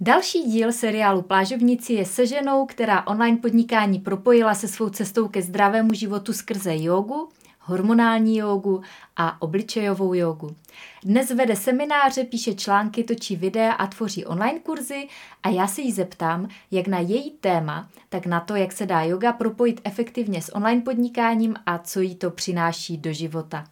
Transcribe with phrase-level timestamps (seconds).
[0.00, 5.42] Další díl seriálu Plážovníci je se ženou, která online podnikání propojila se svou cestou ke
[5.42, 7.28] zdravému životu skrze jogu,
[7.60, 8.82] hormonální jogu
[9.16, 10.56] a obličejovou jogu.
[11.04, 15.08] Dnes vede semináře, píše články, točí videa a tvoří online kurzy
[15.42, 19.02] a já se jí zeptám, jak na její téma, tak na to, jak se dá
[19.02, 23.64] yoga propojit efektivně s online podnikáním a co jí to přináší do života.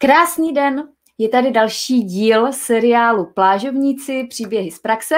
[0.00, 0.88] Krásný den!
[1.20, 5.14] Je tady další díl seriálu Plážovníci, příběhy z praxe.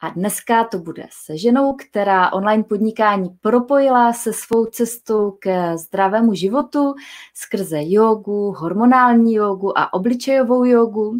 [0.00, 6.34] A dneska to bude se ženou, která online podnikání propojila se svou cestou ke zdravému
[6.34, 6.94] životu
[7.34, 11.14] skrze jogu, hormonální jogu a obličejovou jogu.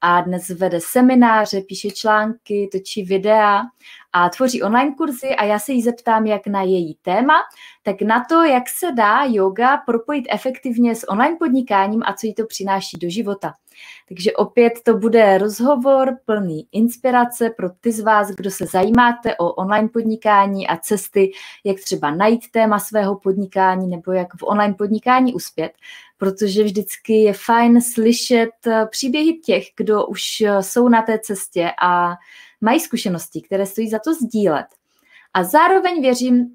[0.00, 3.62] A dnes vede semináře, píše články, točí videa
[4.12, 7.34] a tvoří online kurzy a já se jí zeptám, jak na její téma,
[7.82, 12.34] tak na to, jak se dá yoga propojit efektivně s online podnikáním a co jí
[12.34, 13.52] to přináší do života.
[14.08, 19.52] Takže opět to bude rozhovor plný inspirace pro ty z vás, kdo se zajímáte o
[19.52, 21.32] online podnikání a cesty,
[21.64, 25.72] jak třeba najít téma svého podnikání nebo jak v online podnikání uspět,
[26.18, 28.50] protože vždycky je fajn slyšet
[28.90, 30.22] příběhy těch, kdo už
[30.60, 32.16] jsou na té cestě a
[32.60, 34.66] mají zkušenosti, které stojí za to sdílet.
[35.34, 36.46] A zároveň věřím,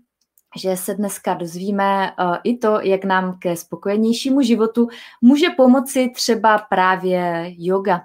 [0.56, 4.88] že se dneska dozvíme uh, i to, jak nám ke spokojenějšímu životu
[5.22, 8.02] může pomoci třeba právě yoga.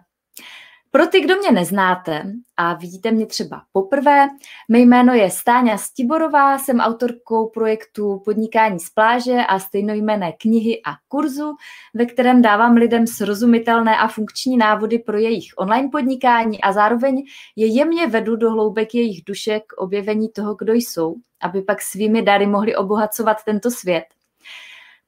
[0.93, 4.29] Pro ty, kdo mě neznáte a vidíte mě třeba poprvé,
[4.69, 10.91] mé jméno je Stáňa Stiborová, jsem autorkou projektu Podnikání z pláže a stejnojmené knihy a
[11.09, 11.57] kurzu,
[11.95, 17.23] ve kterém dávám lidem srozumitelné a funkční návody pro jejich online podnikání a zároveň
[17.57, 22.23] je jemně vedu do hloubek jejich duše k objevení toho, kdo jsou, aby pak svými
[22.23, 24.05] dary mohli obohacovat tento svět.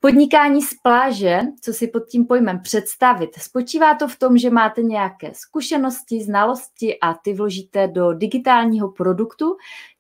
[0.04, 4.82] Podnikání z pláže, co si pod tím pojmem představit, spočívá to v tom, že máte
[4.82, 9.56] nějaké zkušenosti, znalosti a ty vložíte do digitálního produktu,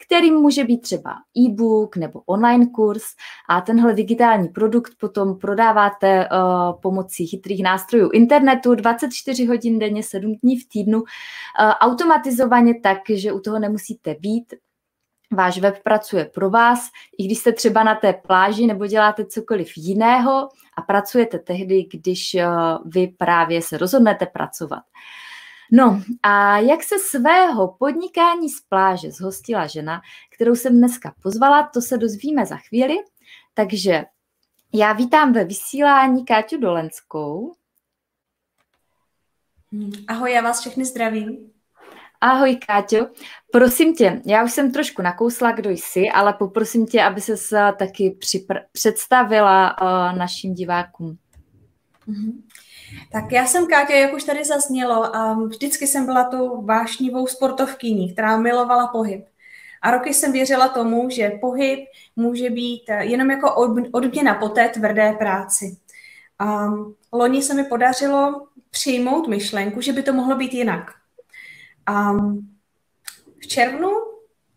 [0.06, 3.02] kterým může být třeba e-book nebo online kurz
[3.48, 10.34] a tenhle digitální produkt potom prodáváte uh, pomocí chytrých nástrojů internetu 24 hodin denně, 7
[10.42, 11.04] dní v týdnu, uh,
[11.80, 14.54] automatizovaně tak, že u toho nemusíte být,
[15.32, 16.88] váš web pracuje pro vás,
[17.18, 22.34] i když jste třeba na té pláži nebo děláte cokoliv jiného a pracujete tehdy, když
[22.34, 22.46] eh,
[22.84, 24.82] vy právě se rozhodnete pracovat.
[25.74, 30.00] No a jak se svého podnikání z pláže zhostila žena,
[30.34, 32.96] kterou jsem dneska pozvala, to se dozvíme za chvíli.
[33.54, 34.04] Takže
[34.74, 37.54] já vítám ve vysílání Káťu Dolenskou.
[40.08, 41.51] Ahoj, já vás všechny zdravím.
[42.24, 43.06] Ahoj Káťo,
[43.52, 47.34] prosím tě, já už jsem trošku nakousla, kdo jsi, ale poprosím tě, aby se
[47.78, 51.18] taky připr- představila uh, našim divákům.
[52.08, 52.32] Mm-hmm.
[53.12, 58.12] Tak já jsem Káťa, jak už tady zaznělo, a vždycky jsem byla tou vášnivou sportovkyní,
[58.12, 59.24] která milovala pohyb.
[59.82, 61.80] A roky jsem věřila tomu, že pohyb
[62.16, 63.54] může být eh, jenom jako
[63.92, 65.76] odměna po té tvrdé práci.
[66.38, 66.66] A
[67.12, 71.01] loni se mi podařilo přijmout myšlenku, že by to mohlo být jinak.
[71.86, 72.12] A
[73.38, 73.90] v červnu,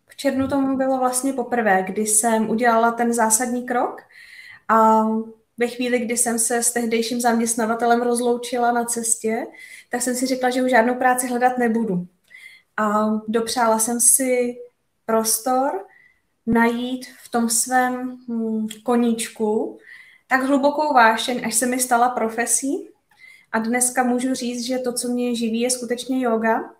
[0.06, 4.02] v červnu tomu bylo vlastně poprvé, kdy jsem udělala ten zásadní krok
[4.68, 5.04] a
[5.58, 9.46] ve chvíli, kdy jsem se s tehdejším zaměstnavatelem rozloučila na cestě,
[9.90, 12.06] tak jsem si řekla, že už žádnou práci hledat nebudu.
[12.76, 14.56] A dopřála jsem si
[15.06, 15.84] prostor
[16.46, 19.78] najít v tom svém hm, koníčku
[20.26, 22.88] tak hlubokou vášeň, až se mi stala profesí.
[23.52, 26.74] A dneska můžu říct, že to, co mě živí, je skutečně yoga.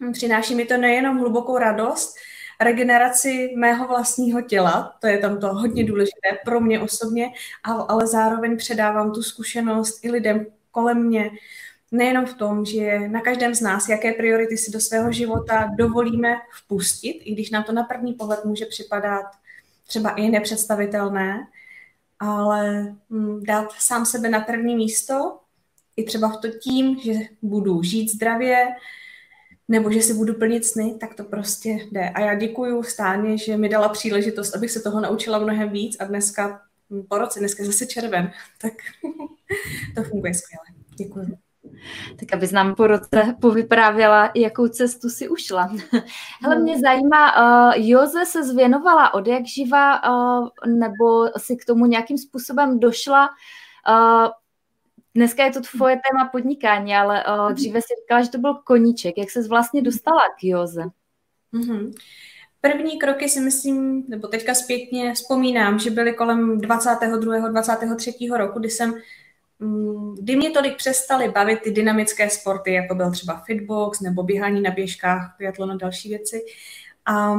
[0.00, 2.16] Hm, přináší mi to nejenom hlubokou radost,
[2.60, 7.26] regeneraci mého vlastního těla, to je tam to hodně důležité pro mě osobně,
[7.62, 11.30] ale zároveň předávám tu zkušenost i lidem kolem mě,
[11.92, 16.36] nejenom v tom, že na každém z nás, jaké priority si do svého života dovolíme
[16.52, 19.26] vpustit, i když nám to na první pohled může připadat
[19.86, 21.46] třeba i nepředstavitelné,
[22.20, 25.38] ale hm, dát sám sebe na první místo,
[25.96, 28.66] i třeba v to tím, že budu žít zdravě,
[29.68, 32.10] nebo že si budu plnit sny, tak to prostě jde.
[32.10, 36.04] A já děkuji stáně, že mi dala příležitost, abych se toho naučila mnohem víc a
[36.04, 36.60] dneska
[37.08, 38.72] po roce, dneska zase červen, tak
[39.96, 40.64] to funguje skvěle.
[40.98, 41.38] Děkuji.
[42.20, 45.76] Tak abys nám po roce povyprávěla, jakou cestu si ušla.
[46.42, 51.86] Hele, mě zajímá, uh, Joze se zvěnovala od jak živa, uh, nebo si k tomu
[51.86, 53.28] nějakým způsobem došla
[53.88, 54.28] uh,
[55.16, 59.18] Dneska je to tvoje téma podnikání, ale uh, dříve si říkala, že to byl koníček.
[59.18, 60.84] Jak se vlastně dostala k Joze?
[61.52, 61.92] Mm-hmm.
[62.60, 67.48] První kroky si myslím, nebo teďka zpětně vzpomínám, že byly kolem 22.
[67.48, 68.12] 23.
[68.36, 68.94] roku, kdy jsem
[69.58, 74.60] mm, kdy mě tolik přestaly bavit ty dynamické sporty, jako byl třeba fitbox nebo běhání
[74.60, 76.44] na běžkách, biatlon a další věci.
[77.06, 77.34] A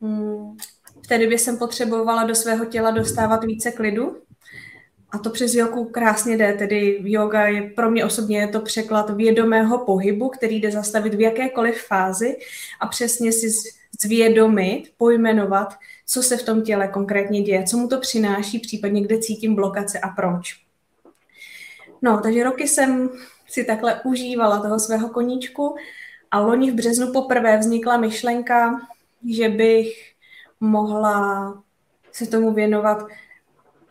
[0.00, 0.56] mm,
[1.04, 4.16] v té době jsem potřebovala do svého těla dostávat více klidu,
[5.10, 9.10] a to přes jogu krásně jde, tedy yoga je pro mě osobně je to překlad
[9.10, 12.36] vědomého pohybu, který jde zastavit v jakékoliv fázi
[12.80, 13.48] a přesně si
[14.00, 15.74] zvědomit, pojmenovat,
[16.06, 19.98] co se v tom těle konkrétně děje, co mu to přináší, případně kde cítím blokace
[19.98, 20.60] a proč.
[22.02, 23.10] No, takže roky jsem
[23.48, 25.76] si takhle užívala toho svého koníčku
[26.30, 28.80] a loni v březnu poprvé vznikla myšlenka,
[29.28, 30.12] že bych
[30.60, 31.62] mohla
[32.12, 33.06] se tomu věnovat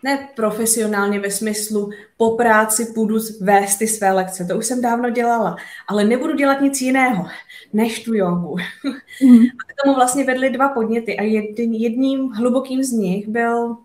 [0.06, 5.10] ne profesionálně ve smyslu po práci půjdu vést ty své lekce, to už jsem dávno
[5.10, 5.56] dělala,
[5.88, 7.28] ale nebudu dělat nic jiného
[7.74, 8.56] než tu jogu.
[9.24, 9.40] Mm.
[9.40, 11.24] A k tomu vlastně vedly dva podněty a
[11.58, 13.78] jedním hlubokým z nich byl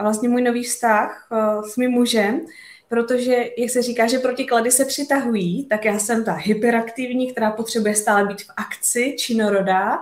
[0.00, 2.40] vlastně můj nový vztah uh, s mým mužem,
[2.88, 7.94] protože, jak se říká, že protiklady se přitahují, tak já jsem ta hyperaktivní, která potřebuje
[7.94, 9.98] stále být v akci, činorodá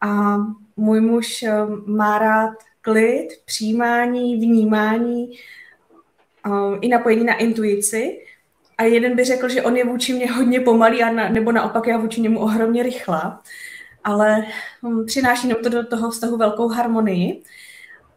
[0.00, 0.36] a
[0.76, 5.30] můj muž uh, má rád klid, přijímání, vnímání
[6.46, 8.24] um, i napojení na intuici.
[8.78, 11.86] A jeden by řekl, že on je vůči mě hodně pomalý, a na, nebo naopak
[11.86, 13.42] já vůči němu ohromně rychlá.
[14.04, 14.44] Ale
[14.82, 17.42] um, přináší nám to do toho vztahu velkou harmonii.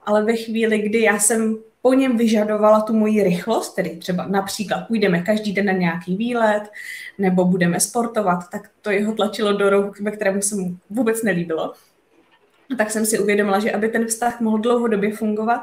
[0.05, 4.87] Ale ve chvíli, kdy já jsem po něm vyžadovala tu moji rychlost, tedy třeba například
[4.87, 6.63] půjdeme každý den na nějaký výlet,
[7.17, 11.73] nebo budeme sportovat, tak to jeho tlačilo do rohu, ve kterému se mu vůbec nelíbilo
[12.77, 15.61] tak jsem si uvědomila, že aby ten vztah mohl dlouhodobě fungovat,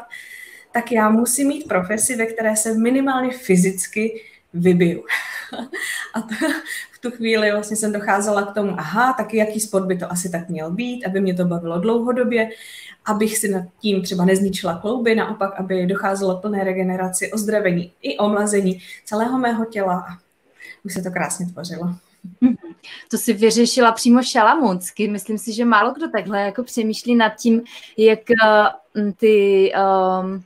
[0.72, 4.20] tak já musím mít profesi, ve které se minimálně fyzicky
[4.54, 5.04] vybiju.
[6.14, 6.34] A to,
[6.92, 10.30] v tu chvíli vlastně jsem docházela k tomu, aha, tak jaký sport by to asi
[10.30, 12.48] tak měl být, aby mě to bavilo dlouhodobě,
[13.04, 18.18] abych si nad tím třeba nezničila klouby, naopak, aby docházelo k plné regeneraci, ozdravení i
[18.18, 20.04] omlazení celého mého těla.
[20.84, 21.94] Už se to krásně tvořilo.
[23.10, 25.08] To si vyřešila přímo šalamunsky.
[25.08, 27.62] Myslím si, že málo kdo takhle jako přemýšlí nad tím,
[27.96, 29.72] jak uh, ty
[30.22, 30.44] um,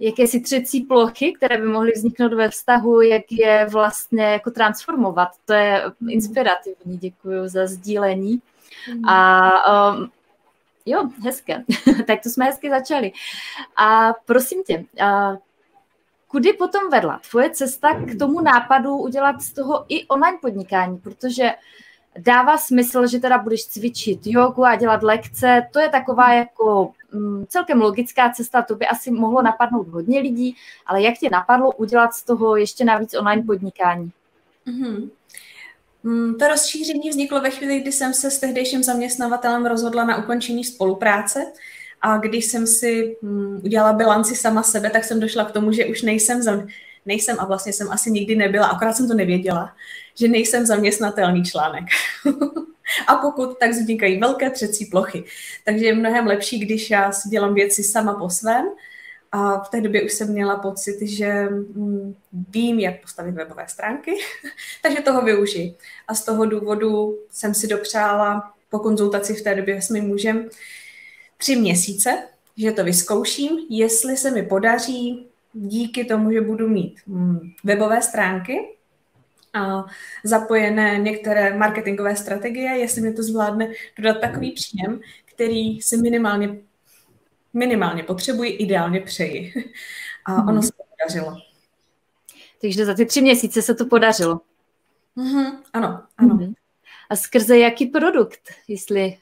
[0.00, 5.28] jakési třecí plochy, které by mohly vzniknout ve vztahu, jak je vlastně jako transformovat.
[5.44, 6.98] To je inspirativní.
[6.98, 8.42] Děkuji za sdílení.
[8.94, 9.08] Mm.
[9.08, 10.10] A um,
[10.86, 11.64] jo, hezké.
[12.06, 13.12] tak to jsme hezky začali.
[13.76, 15.36] A prosím tě, uh,
[16.30, 21.50] kudy potom vedla tvoje cesta k tomu nápadu udělat z toho i online podnikání, protože
[22.18, 27.46] dává smysl, že teda budeš cvičit jogu a dělat lekce, to je taková jako mm,
[27.48, 30.56] celkem logická cesta, to by asi mohlo napadnout hodně lidí,
[30.86, 34.10] ale jak tě napadlo udělat z toho ještě navíc online podnikání?
[34.66, 35.10] Mm-hmm.
[36.38, 41.52] To rozšíření vzniklo ve chvíli, kdy jsem se s tehdejším zaměstnavatelem rozhodla na ukončení spolupráce
[42.00, 45.86] a když jsem si um, udělala bilanci sama sebe, tak jsem došla k tomu, že
[45.86, 46.62] už nejsem, za,
[47.06, 49.74] nejsem a vlastně jsem asi nikdy nebyla, akorát jsem to nevěděla,
[50.14, 51.84] že nejsem zaměstnatelný článek.
[53.06, 55.24] a pokud, tak vznikají velké třecí plochy.
[55.64, 58.64] Takže je mnohem lepší, když já si dělám věci sama po svém,
[59.32, 64.14] a v té době už jsem měla pocit, že mm, vím, jak postavit webové stránky,
[64.82, 65.74] takže toho využiji.
[66.08, 70.48] A z toho důvodu jsem si dopřála po konzultaci v té době s mým mužem,
[71.40, 72.22] tři měsíce,
[72.56, 78.58] že to vyzkouším, jestli se mi podaří díky tomu, že budu mít mm, webové stránky
[79.54, 79.84] a
[80.24, 86.56] zapojené některé marketingové strategie, jestli mi to zvládne dodat takový příjem, který si minimálně,
[87.52, 89.52] minimálně potřebuji, ideálně přeji.
[90.24, 90.64] A ono mm-hmm.
[90.64, 91.36] se to podařilo.
[92.60, 94.40] Takže za ty tři měsíce se to podařilo.
[95.16, 96.34] Mm-hmm, ano, ano.
[96.34, 96.54] Mm-hmm.
[97.10, 99.18] A skrze jaký produkt, jestli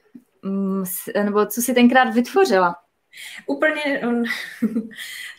[1.23, 2.76] nebo co si tenkrát vytvořila?
[3.47, 4.25] Úplně um,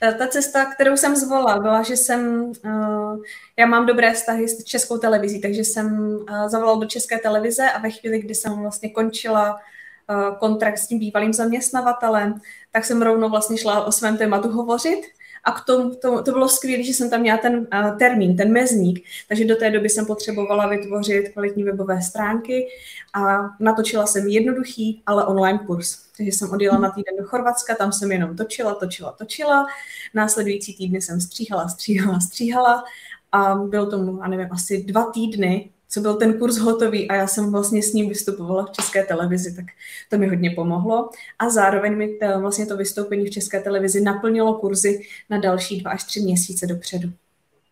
[0.17, 3.21] ta cesta, kterou jsem zvolila, byla, že jsem, uh,
[3.57, 7.79] já mám dobré vztahy s českou televizí, takže jsem uh, zavolala do české televize a
[7.79, 12.35] ve chvíli, kdy jsem vlastně končila uh, kontrakt s tím bývalým zaměstnavatelem,
[12.71, 15.01] tak jsem rovnou vlastně šla o svém tématu hovořit
[15.43, 18.51] a k tomu, to, to bylo skvělé, že jsem tam měla ten uh, termín, ten
[18.51, 22.67] mezník, takže do té doby jsem potřebovala vytvořit kvalitní webové stránky
[23.13, 25.97] a natočila jsem jednoduchý, ale online kurz.
[26.17, 29.65] Takže jsem odjela na týden do Chorvatska, tam jsem jenom točila, točila, točila.
[30.13, 32.83] Následující týdny jsem stříhala, stříhala, stříhala
[33.31, 37.27] a bylo tomu, a nevím, asi dva týdny, co byl ten kurz hotový a já
[37.27, 39.65] jsem vlastně s ním vystupovala v české televizi, tak
[40.09, 41.09] to mi hodně pomohlo.
[41.39, 45.91] A zároveň mi to, vlastně to vystoupení v české televizi naplnilo kurzy na další dva
[45.91, 47.09] až tři měsíce dopředu.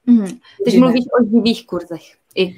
[0.08, 0.40] Mm-hmm.
[0.66, 2.02] Teď mluvíš o živých kurzech.
[2.36, 2.56] I.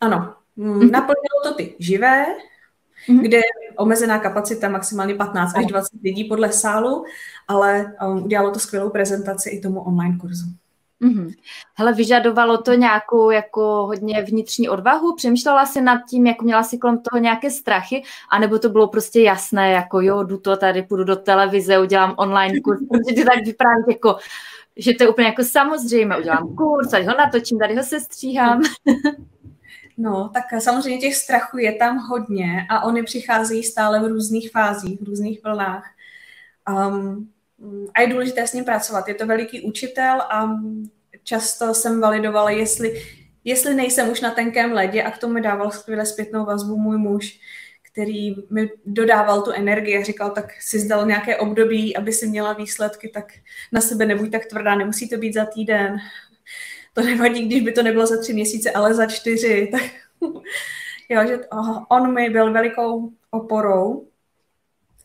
[0.00, 0.90] Ano, mm-hmm.
[0.90, 2.26] naplnilo to ty živé,
[3.08, 3.20] mm-hmm.
[3.20, 3.40] kde
[3.76, 7.04] omezená kapacita, maximálně 15 až 20 lidí podle sálu,
[7.48, 10.46] ale um, udělalo to skvělou prezentaci i tomu online kurzu.
[11.02, 11.34] Mm-hmm.
[11.74, 15.14] Hele, vyžadovalo to nějakou jako hodně vnitřní odvahu?
[15.14, 18.02] Přemýšlela jsi nad tím, jako měla si kolem toho nějaké strachy?
[18.30, 22.14] A nebo to bylo prostě jasné, jako jo, jdu to tady, půjdu do televize, udělám
[22.16, 24.16] online kurz, protože ty tak vyprávíš jako,
[24.76, 28.62] že to je úplně jako samozřejmé, udělám kurz, ať ho natočím, tady ho sestříhám.
[30.02, 35.00] No, tak samozřejmě těch strachů je tam hodně a oni přicházejí stále v různých fázích,
[35.00, 35.90] v různých vlnách.
[36.68, 37.30] Um,
[37.94, 39.08] a je důležité s ním pracovat.
[39.08, 40.50] Je to veliký učitel a
[41.24, 43.02] často jsem validovala, jestli,
[43.44, 47.40] jestli nejsem už na tenkém ledě a k tomu dával skvěle zpětnou vazbu můj muž,
[47.92, 52.52] který mi dodával tu energii a říkal, tak si zdal nějaké období, aby si měla
[52.52, 53.32] výsledky, tak
[53.72, 55.96] na sebe nebuď tak tvrdá, nemusí to být za týden,
[56.94, 59.70] to nevadí, když by to nebylo za tři měsíce, ale za čtyři.
[61.10, 61.38] Tak, jo, že
[61.90, 64.09] on mi byl velikou oporou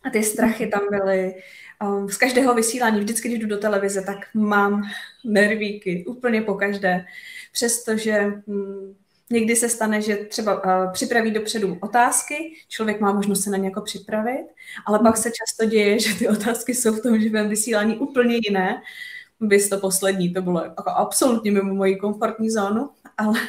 [0.05, 1.35] a ty strachy tam byly.
[1.83, 4.83] Um, z každého vysílání, vždycky, když jdu do televize, tak mám
[5.25, 7.05] nervíky, úplně po každé.
[7.51, 8.95] Přestože hm,
[9.29, 13.67] někdy se stane, že třeba uh, připraví dopředu otázky, člověk má možnost se na ně
[13.67, 14.45] jako připravit,
[14.85, 18.81] ale pak se často děje, že ty otázky jsou v tom živém vysílání úplně jiné
[19.39, 23.39] Vys to poslední, to bylo jako absolutně mimo moji komfortní zónu, ale,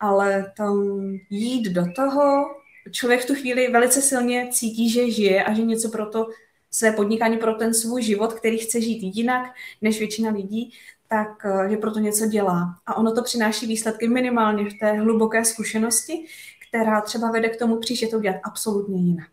[0.00, 0.98] ale tam
[1.30, 2.46] jít do toho,
[2.90, 6.28] člověk v tu chvíli velice silně cítí, že žije a že něco pro to
[6.70, 10.72] své podnikání, pro ten svůj život, který chce žít jinak než většina lidí,
[11.08, 12.78] tak eh, že proto něco dělá.
[12.86, 16.26] A ono to přináší výsledky minimálně v té hluboké zkušenosti,
[16.68, 19.30] která třeba vede k tomu příště to udělat absolutně jinak.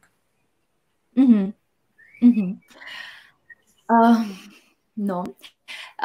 [1.17, 1.53] Mm-hmm.
[2.23, 2.59] Mm-hmm.
[3.91, 4.25] Uh,
[4.97, 5.23] no,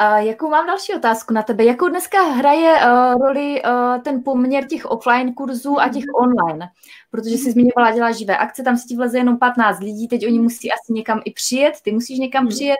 [0.01, 1.63] Uh, jakou mám další otázku na tebe?
[1.63, 6.69] Jakou dneska hraje uh, roli uh, ten poměr těch offline kurzů a těch online?
[7.11, 10.39] Protože jsi zmiňovala, dělá živé akce, tam si ti vleze jenom 15 lidí, teď oni
[10.39, 12.49] musí asi někam i přijet, ty musíš někam hmm.
[12.49, 12.77] přijet.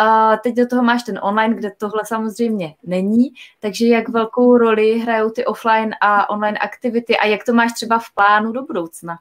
[0.00, 3.28] Uh, teď do toho máš ten online, kde tohle samozřejmě není,
[3.60, 7.98] takže jak velkou roli hrajou ty offline a online aktivity a jak to máš třeba
[7.98, 9.18] v plánu do budoucna?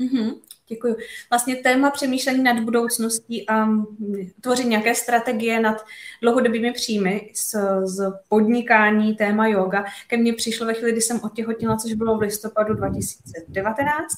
[0.00, 0.34] Mm-hmm.
[0.68, 0.96] Děkuji.
[1.30, 3.68] Vlastně téma přemýšlení nad budoucností a
[4.40, 5.84] tvořit nějaké strategie nad
[6.22, 11.76] dlouhodobými příjmy z, z podnikání téma yoga ke mně přišlo ve chvíli, kdy jsem otěhotnila,
[11.76, 14.14] což bylo v listopadu 2019.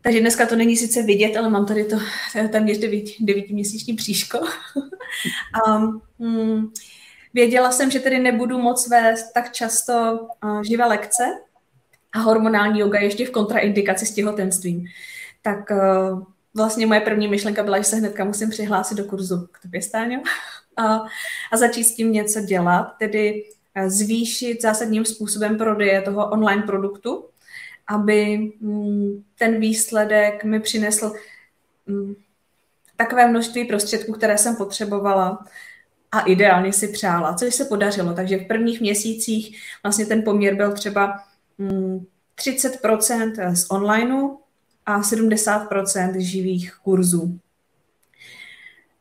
[0.00, 1.96] Takže dneska to není sice vidět, ale mám tady to
[2.52, 4.38] téměř devět, devítiměsíční příško.
[5.66, 5.78] a,
[6.20, 6.72] hm,
[7.34, 11.24] věděla jsem, že tedy nebudu moc vést tak často uh, živé lekce
[12.12, 14.86] a hormonální yoga ještě v kontraindikaci s těhotenstvím
[15.46, 16.22] tak uh,
[16.54, 20.22] vlastně moje první myšlenka byla, že se hnedka musím přihlásit do kurzu k tobě, Stáňo,
[20.76, 20.84] a,
[21.52, 27.24] a začít s tím něco dělat, tedy eh, zvýšit zásadním způsobem prodeje toho online produktu,
[27.86, 31.12] aby mm, ten výsledek mi přinesl
[31.86, 32.14] mm,
[32.96, 35.44] takové množství prostředků, které jsem potřebovala
[36.12, 38.14] a ideálně si přála, což se podařilo.
[38.14, 41.18] Takže v prvních měsících vlastně ten poměr byl třeba
[41.58, 44.45] 30% mm, z onlineu,
[44.86, 47.38] a 70% živých kurzů.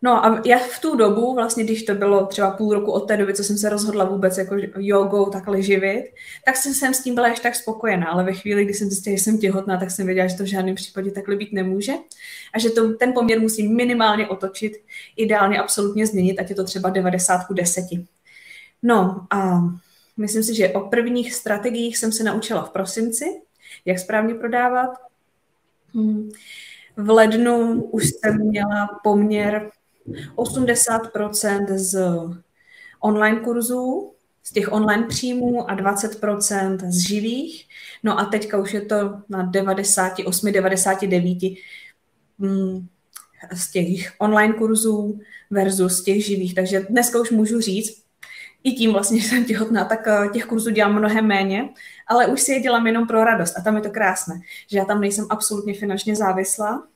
[0.06, 3.18] No a já v tu dobu, vlastně když to bylo třeba půl roku od té
[3.18, 6.12] doby, co jsem se rozhodla vůbec jako jogou takhle živit,
[6.46, 9.16] tak jsem, jsem s tím byla ještě tak spokojená, ale ve chvíli, kdy jsem zjistila,
[9.18, 11.94] že jsem těhotná, tak jsem věděla, že to v žádném případě takhle být nemůže
[12.54, 14.74] a že to, ten poměr musím minimálně otočit,
[15.18, 17.86] ideálně absolutně změnit, ať je to třeba 90 ku 10.
[18.84, 19.60] No a
[20.18, 23.26] myslím si, že o prvních strategiích jsem se naučila v prosinci,
[23.86, 25.05] jak správně prodávat,
[26.98, 29.70] V lednu už jsem měla poměr
[30.36, 31.98] 80% z
[33.00, 34.12] online kurzů,
[34.44, 37.68] z těch online příjmů a 20% z živých.
[38.04, 38.96] No a teďka už je to
[39.30, 41.58] na 98, 99
[42.40, 42.88] hmm,
[43.54, 45.20] z těch online kurzů
[45.52, 46.56] versus těch živých.
[46.56, 48.06] Takže dneska už můžu říct,
[48.64, 51.70] i tím vlastně, jsem těhotná, tak eh, těch kurzů dělám mnohem méně,
[52.08, 54.36] ale už si je dělám jenom pro radost a tam je to krásné,
[54.70, 56.88] že já tam nejsem absolutně finančně závislá,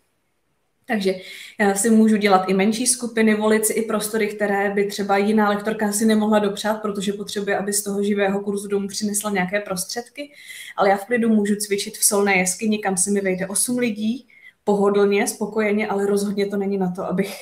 [0.90, 1.16] takže
[1.60, 5.50] já si můžu dělat i menší skupiny, volit si i prostory, které by třeba jiná
[5.50, 10.32] lektorka si nemohla dopřát, protože potřebuje, aby z toho živého kurzu domů přinesla nějaké prostředky.
[10.78, 14.28] Ale já v klidu můžu cvičit v solné jeskyni, kam se mi vejde 8 lidí,
[14.64, 17.36] pohodlně, spokojeně, ale rozhodně to není na to, abych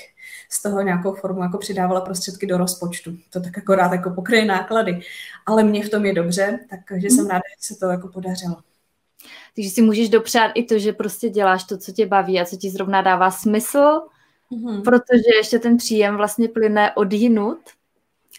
[0.49, 3.17] z toho nějakou formu jako přidávala prostředky do rozpočtu.
[3.29, 4.99] To tak akorát jako pokryje náklady.
[5.45, 7.27] Ale mě v tom je dobře, takže jsem mhm.
[7.27, 8.55] ráda, že se to jako podařilo.
[9.55, 12.57] Takže si můžeš dopřát i to, že prostě děláš to, co tě baví a co
[12.57, 14.01] ti zrovna dává smysl,
[14.51, 14.81] mm-hmm.
[14.83, 17.59] protože ještě ten příjem vlastně plyne od jinut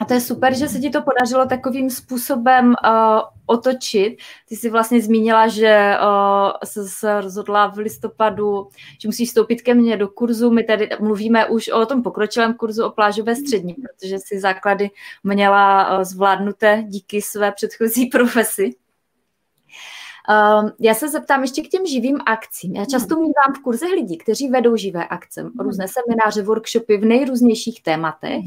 [0.00, 4.16] A to je super, že se ti to podařilo takovým způsobem uh, otočit.
[4.48, 9.74] Ty jsi vlastně zmínila, že uh, se, se rozhodla v listopadu, že musíš vstoupit ke
[9.74, 10.50] mně do kurzu.
[10.50, 14.90] My tady mluvíme už o tom pokročilém kurzu o plážové střední, protože si základy
[15.24, 18.70] měla uh, zvládnuté díky své předchozí profesi.
[20.28, 22.76] Um, já se zeptám ještě k těm živým akcím.
[22.76, 23.22] Já často hmm.
[23.22, 28.44] mývám v kurzech lidí, kteří vedou živé akce, různé semináře, workshopy v nejrůznějších tématech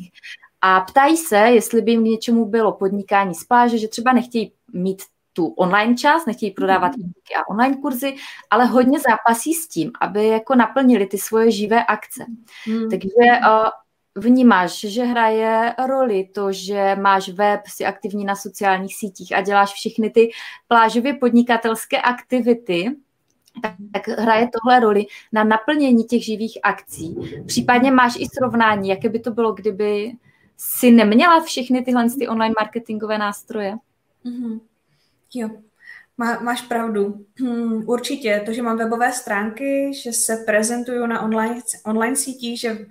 [0.61, 4.51] a ptají se, jestli by jim k něčemu bylo podnikání z pláže, že třeba nechtějí
[4.73, 5.01] mít
[5.33, 7.11] tu online část, nechtějí prodávat mm.
[7.37, 8.15] a online kurzy,
[8.49, 12.25] ale hodně zápasí s tím, aby jako naplnili ty svoje živé akce.
[12.67, 12.89] Mm.
[12.89, 13.69] Takže uh,
[14.15, 19.73] vnímáš, že hraje roli to, že máš web, jsi aktivní na sociálních sítích a děláš
[19.73, 20.31] všechny ty
[20.67, 22.95] plážově podnikatelské aktivity,
[23.61, 27.15] tak, tak hraje tohle roli na naplnění těch živých akcí.
[27.47, 30.11] Případně máš i srovnání, jaké by to bylo, kdyby
[30.63, 33.75] si neměla všechny tyhle ty online marketingové nástroje?
[34.25, 34.59] Mm-hmm.
[35.33, 35.49] Jo,
[36.17, 37.25] Má, máš pravdu.
[37.39, 42.85] Hmm, určitě to, že mám webové stránky, že se prezentuju na online, online sítích, že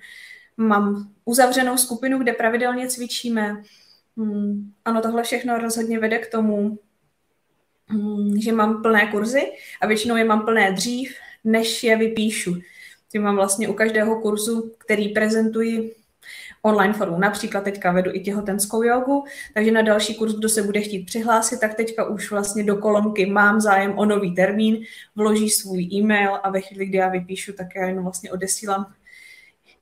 [0.56, 3.62] mám uzavřenou skupinu, kde pravidelně cvičíme.
[4.16, 6.78] Hmm, ano, tohle všechno rozhodně vede k tomu,
[7.86, 12.60] hmm, že mám plné kurzy a většinou je mám plné dřív, než je vypíšu.
[13.12, 15.99] Tím mám vlastně u každého kurzu, který prezentuji
[16.62, 17.18] online formu.
[17.18, 19.24] Například teďka vedu i těhotenskou jogu,
[19.54, 23.26] takže na další kurz, kdo se bude chtít přihlásit, tak teďka už vlastně do kolonky
[23.26, 24.78] mám zájem o nový termín,
[25.16, 28.92] vloží svůj e-mail a ve chvíli, kdy já vypíšu, tak já jenom vlastně odesílám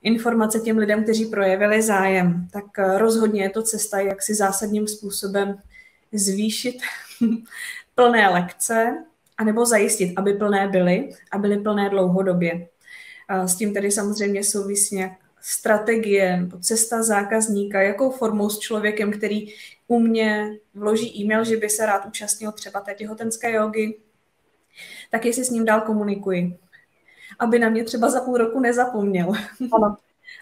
[0.02, 2.48] informace těm lidem, kteří projevili zájem.
[2.52, 5.58] Tak eh, rozhodně je to cesta, jak si zásadním způsobem
[6.12, 6.76] zvýšit
[7.94, 9.04] plné lekce,
[9.38, 12.68] anebo zajistit, aby plné byly a byly plné dlouhodobě.
[13.30, 15.12] S tím tedy samozřejmě souvisí nějak
[15.50, 19.54] strategie nebo cesta zákazníka, jakou formou s člověkem, který
[19.86, 23.98] u mě vloží e-mail, že by se rád účastnil třeba té těhotenské jogy,
[25.10, 26.58] tak jestli s ním dál komunikuji.
[27.38, 29.32] Aby na mě třeba za půl roku nezapomněl.
[29.72, 29.96] Ano.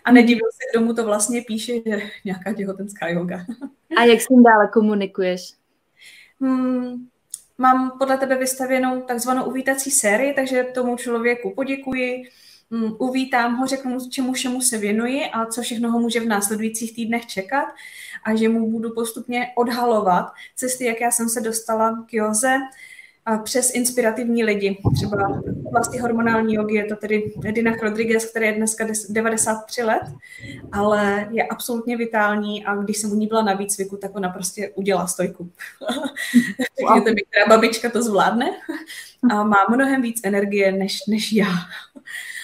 [0.05, 3.47] A nedivil se, kdo mu to vlastně píše, že nějaká těhotenská yoga.
[3.97, 5.53] A jak s ním dále komunikuješ?
[6.41, 7.09] Hmm,
[7.59, 12.23] mám podle tebe vystavěnou takzvanou uvítací sérii, takže tomu člověku poděkuji,
[12.99, 16.95] uvítám ho, řeknu mu, čemu všemu se věnuji a co všechno ho může v následujících
[16.95, 17.67] týdnech čekat
[18.25, 22.59] a že mu budu postupně odhalovat cesty, jak já jsem se dostala k joze,
[23.43, 24.79] přes inspirativní lidi.
[24.95, 30.03] Třeba vlastně hormonální jogi je to tedy Dina Rodriguez, který je dneska 93 let,
[30.73, 34.73] ale je absolutně vitální a když jsem u ní byla na výcviku, tak ona prostě
[34.75, 35.51] udělá stojku.
[36.81, 38.51] Řekněte mi, která babička to zvládne
[39.31, 41.53] a má mnohem víc energie než, než já.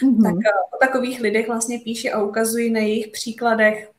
[0.03, 0.23] Mm-hmm.
[0.23, 0.35] Tak
[0.75, 3.92] o takových lidech vlastně píše a ukazují na jejich příkladech,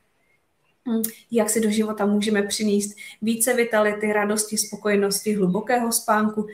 [1.30, 6.46] jak si do života můžeme přinést více vitality, radosti, spokojenosti, hlubokého spánku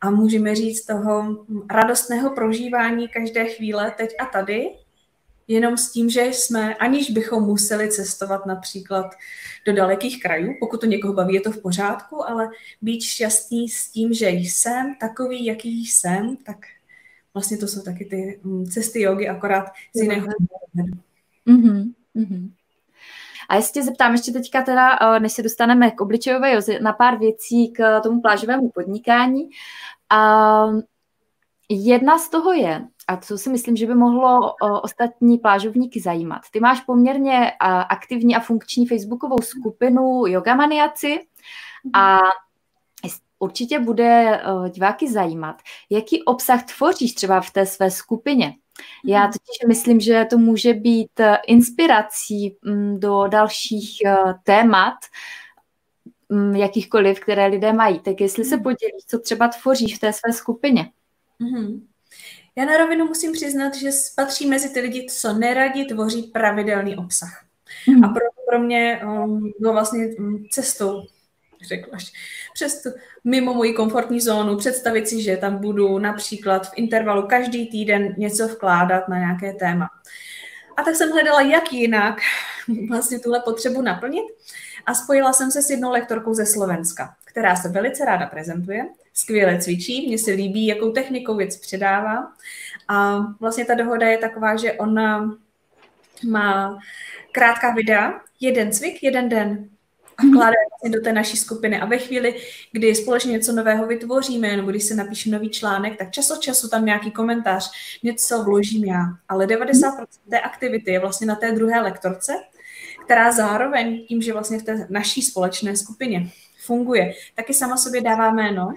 [0.00, 4.70] a můžeme říct toho radostného prožívání každé chvíle teď a tady,
[5.48, 9.14] jenom s tím, že jsme, aniž bychom museli cestovat například
[9.66, 12.50] do dalekých krajů, pokud to někoho baví, je to v pořádku, ale
[12.82, 16.56] být šťastný s tím, že jsem takový, jaký jsem, tak
[17.34, 20.26] vlastně to jsou taky ty mm, cesty jogy, akorát z jiného
[21.46, 21.92] mm-hmm.
[22.16, 22.50] mm-hmm.
[23.48, 27.18] A jestli zeptám ještě teďka teda, eh, než se dostaneme k obličejové joze, na pár
[27.18, 29.48] věcí k tomu plážovému podnikání.
[30.10, 30.66] A
[31.68, 36.42] jedna z toho je, a co si myslím, že by mohlo o, ostatní plážovníky zajímat.
[36.50, 37.52] Ty máš poměrně
[37.88, 41.20] aktivní a funkční facebookovou skupinu Yoga Maniaci
[41.94, 42.20] a
[43.38, 45.56] určitě bude diváky zajímat,
[45.90, 48.54] jaký obsah tvoříš třeba v té své skupině.
[49.04, 49.32] Já mhm.
[49.32, 54.94] totiž myslím, že to může být e, inspirací mm, do dalších e, témat,
[56.28, 58.00] mm, jakýchkoliv, které lidé mají.
[58.00, 58.62] Tak jestli se mhm.
[58.62, 60.90] podělíš, co třeba tvoříš v té své skupině.
[61.40, 61.80] Mm-hmm.
[62.58, 67.44] Já na rovinu musím přiznat, že patří mezi ty lidi, co neradi tvoří pravidelný obsah.
[67.88, 68.04] Mm.
[68.04, 71.02] A pro, pro mě um, bylo vlastně um, cestou,
[71.66, 71.98] řekla,
[72.54, 72.88] přes tu,
[73.24, 78.48] mimo moji komfortní zónu, představit si, že tam budu například v intervalu každý týden něco
[78.48, 79.88] vkládat na nějaké téma.
[80.76, 82.18] A tak jsem hledala, jak jinak
[82.88, 84.24] vlastně tuhle potřebu naplnit
[84.86, 89.58] a spojila jsem se s jednou lektorkou ze Slovenska, která se velice ráda prezentuje, skvěle
[89.58, 92.32] cvičí, mně se líbí, jakou technikou věc předává.
[92.88, 95.36] A vlastně ta dohoda je taková, že ona
[96.28, 96.78] má
[97.32, 99.68] krátká videa, jeden cvik, jeden den.
[100.24, 100.54] Vkládá
[100.88, 101.80] do té naší skupiny.
[101.80, 102.34] A ve chvíli,
[102.72, 106.68] kdy společně něco nového vytvoříme, nebo když se napíše nový článek, tak čas od času
[106.68, 107.70] tam nějaký komentář,
[108.02, 109.02] něco vložím já.
[109.28, 112.32] Ale 90% té aktivity je vlastně na té druhé lektorce,
[113.04, 116.30] která zároveň tím, že vlastně v té naší společné skupině
[116.64, 118.74] funguje, taky sama sobě dává jméno,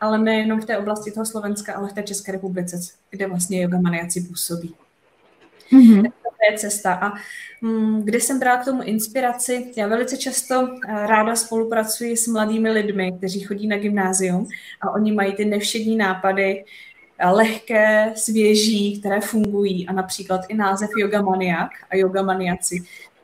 [0.00, 3.80] ale nejenom v té oblasti toho Slovenska, ale v té České republice, kde vlastně yoga
[3.80, 4.74] maniaci působí.
[5.72, 6.12] Mm-hmm.
[6.36, 6.94] To je cesta.
[6.94, 7.12] A
[7.60, 9.72] mm, kde jsem brala k tomu inspiraci?
[9.76, 14.48] Já velice často eh, ráda spolupracuji s mladými lidmi, kteří chodí na gymnázium
[14.80, 16.64] a oni mají ty nevšední nápady,
[17.18, 22.76] eh, lehké, svěží, které fungují a například i název Yoga Maniak a Yoga Maniaci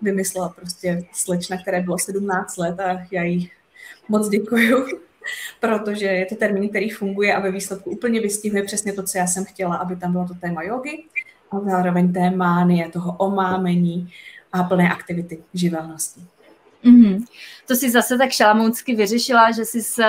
[0.03, 3.51] vymyslela prostě slečna, které bylo 17 let a já jí
[4.09, 4.87] moc děkuju,
[5.61, 9.27] protože je to termín, který funguje a ve výsledku úplně vystihuje přesně to, co já
[9.27, 11.05] jsem chtěla, aby tam bylo to téma jogy
[11.57, 14.11] a zároveň té mánie, toho omámení
[14.53, 16.21] a plné aktivity živelnosti.
[16.85, 17.25] Mm-hmm.
[17.67, 20.05] To si zase tak šalamounsky vyřešila, že jsi uh,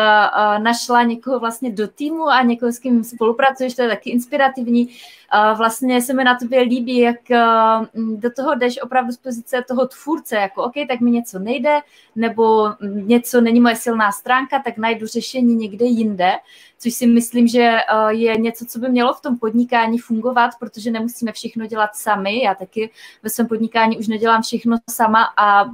[0.64, 4.90] našla někoho vlastně do týmu a někoho, s kým spolupracuješ, to je taky inspirativní.
[5.58, 9.88] Vlastně se mi na tobě líbí, jak uh, do toho jdeš opravdu z pozice toho
[9.88, 11.80] tvůrce, jako OK, tak mi něco nejde,
[12.16, 16.32] nebo něco není moje silná stránka, tak najdu řešení někde jinde,
[16.78, 20.92] což si myslím, že uh, je něco, co by mělo v tom podnikání fungovat, protože
[20.92, 22.44] nemusíme všechno dělat sami.
[22.44, 22.90] Já taky
[23.24, 25.66] ve svém podnikání už nedělám všechno sama a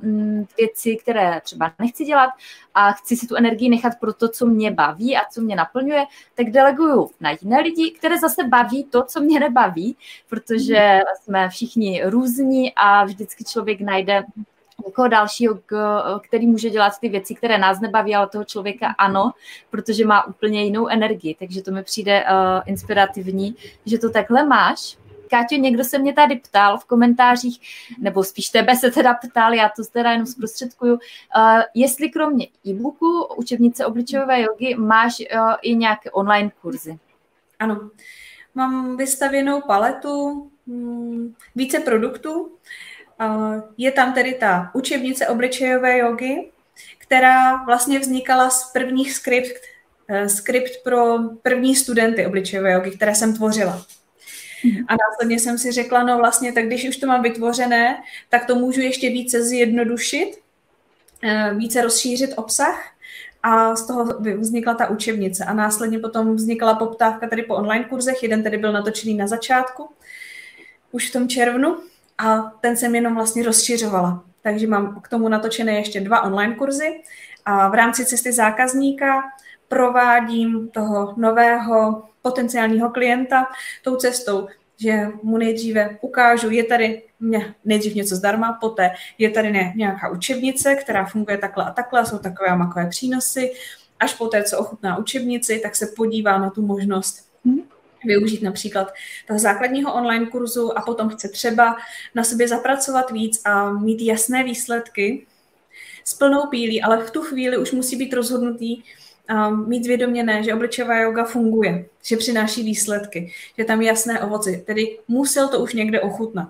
[0.57, 2.29] věci, které třeba nechci dělat
[2.73, 6.05] a chci si tu energii nechat pro to, co mě baví a co mě naplňuje,
[6.35, 9.97] tak deleguju na jiné lidi, které zase baví to, co mě nebaví,
[10.29, 14.23] protože jsme všichni různí a vždycky člověk najde
[14.85, 15.59] někoho dalšího,
[16.23, 19.31] který může dělat ty věci, které nás nebaví, ale toho člověka ano,
[19.69, 21.35] protože má úplně jinou energii.
[21.39, 24.97] Takže to mi přijde uh, inspirativní, že to takhle máš.
[25.29, 27.59] Káťo, někdo se mě tady ptal v komentářích,
[27.99, 30.99] nebo spíš tebe se teda ptal, já to teda jenom zprostředkuju, uh,
[31.73, 36.99] jestli kromě e-booku, učebnice obličejové jogy, máš uh, i nějaké online kurzy.
[37.59, 37.89] Ano,
[38.59, 42.51] mám vystavěnou paletu hm, více produktů.
[43.77, 46.51] Je tam tedy ta učebnice obličejové jogy,
[46.97, 49.61] která vlastně vznikala z prvních skript,
[50.27, 53.85] skript pro první studenty obličejové jogy, které jsem tvořila.
[54.87, 58.55] A následně jsem si řekla, no vlastně, tak když už to mám vytvořené, tak to
[58.55, 60.31] můžu ještě více zjednodušit,
[61.23, 62.98] eh, více rozšířit obsah
[63.43, 64.05] a z toho
[64.37, 65.45] vznikla ta učebnice.
[65.45, 69.89] A následně potom vznikla poptávka tady po online kurzech, jeden tedy byl natočený na začátku,
[70.91, 71.77] už v tom červnu,
[72.19, 74.23] a ten jsem jenom vlastně rozšiřovala.
[74.41, 77.01] Takže mám k tomu natočené ještě dva online kurzy
[77.45, 79.21] a v rámci cesty zákazníka
[79.67, 83.47] provádím toho nového potenciálního klienta
[83.83, 84.47] tou cestou,
[84.81, 87.01] že mu nejdříve ukážu, je tady
[87.65, 92.49] nejdřív něco zdarma, poté je tady nějaká učebnice, která funguje takhle a takhle, jsou takové
[92.49, 93.53] a makové přínosy.
[93.99, 97.29] Až poté, co ochutná učebnici, tak se podívá na tu možnost
[98.05, 98.93] využít například
[99.27, 101.77] toho základního online kurzu a potom chce třeba
[102.15, 105.25] na sobě zapracovat víc a mít jasné výsledky
[106.03, 108.83] s plnou pílí, ale v tu chvíli už musí být rozhodnutý,
[109.67, 114.51] mít zvědoměné, že obličová yoga funguje, že přináší výsledky, že tam je jasné ovoce.
[114.51, 116.49] Tedy musel to už někde ochutnat.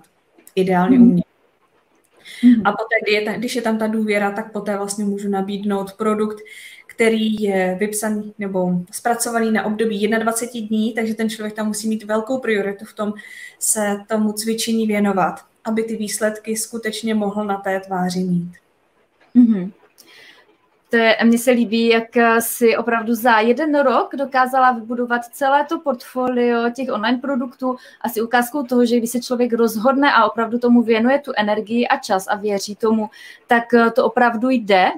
[0.54, 1.04] Ideálně mm.
[1.08, 1.22] u mě.
[2.42, 2.62] Mm.
[2.64, 6.38] A poté, kdy je, když je tam ta důvěra, tak poté vlastně můžu nabídnout produkt,
[6.86, 12.04] který je vypsaný nebo zpracovaný na období 21 dní, takže ten člověk tam musí mít
[12.04, 13.12] velkou prioritu v tom
[13.58, 18.52] se tomu cvičení věnovat, aby ty výsledky skutečně mohl na té tváři mít.
[19.36, 19.72] Mm-hmm.
[20.90, 25.64] To je, mně se líbí, jak eh, si opravdu za jeden rok dokázala vybudovat celé
[25.64, 30.58] to portfolio těch online produktů asi ukázkou toho, že když se člověk rozhodne a opravdu
[30.58, 33.10] tomu věnuje tu energii a čas a věří tomu,
[33.46, 34.90] tak eh, to opravdu jde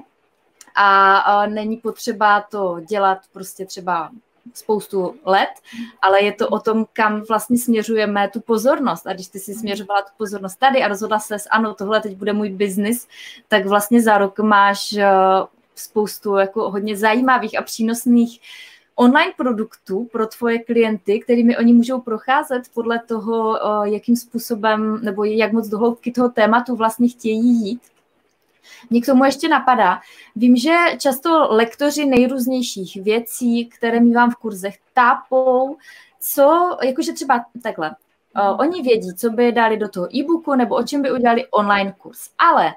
[0.75, 4.09] a, není potřeba to dělat prostě třeba
[4.53, 5.49] spoustu let,
[6.01, 9.07] ale je to o tom, kam vlastně směřujeme tu pozornost.
[9.07, 12.33] A když ty si směřovala tu pozornost tady a rozhodla se, ano, tohle teď bude
[12.33, 13.07] můj biznis,
[13.47, 15.07] tak vlastně za rok máš eh,
[15.75, 18.39] spoustu jako hodně zajímavých a přínosných
[18.95, 25.51] online produktů pro tvoje klienty, kterými oni můžou procházet podle toho, jakým způsobem nebo jak
[25.51, 27.81] moc do hloubky toho tématu vlastně chtějí jít.
[28.89, 29.99] Mě k tomu ještě napadá.
[30.35, 35.77] Vím, že často lektoři nejrůznějších věcí, které mývám v kurzech, tápou,
[36.19, 40.83] co, jakože třeba takhle, uh, oni vědí, co by dali do toho e-booku nebo o
[40.83, 42.73] čem by udělali online kurz, ale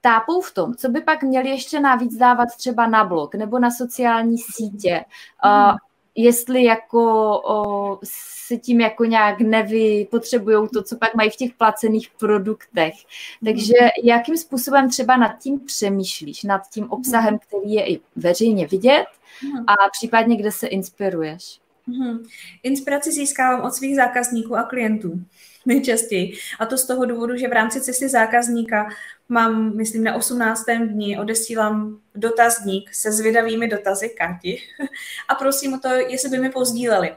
[0.00, 3.70] tápou v tom, co by pak měli ještě navíc dávat třeba na blog nebo na
[3.70, 5.04] sociální sítě.
[5.44, 5.76] Uh,
[6.14, 7.02] jestli jako
[7.44, 12.94] o, si tím jako nějak nevy potřebují to, co pak mají v těch placených produktech.
[13.44, 19.06] Takže jakým způsobem třeba nad tím přemýšlíš, nad tím obsahem, který je i veřejně vidět
[19.66, 21.60] a případně kde se inspiruješ?
[21.86, 22.18] Hmm.
[22.62, 25.20] Inspiraci získávám od svých zákazníků a klientů.
[25.66, 26.32] nejčastěji.
[26.58, 28.88] A to z toho důvodu, že v rámci cesty zákazníka
[29.28, 30.64] mám, myslím, na 18.
[30.86, 34.58] dní odesílám dotazník se zvědavými dotazy Kati
[35.28, 37.14] a prosím o to, jestli by mi pozdíleli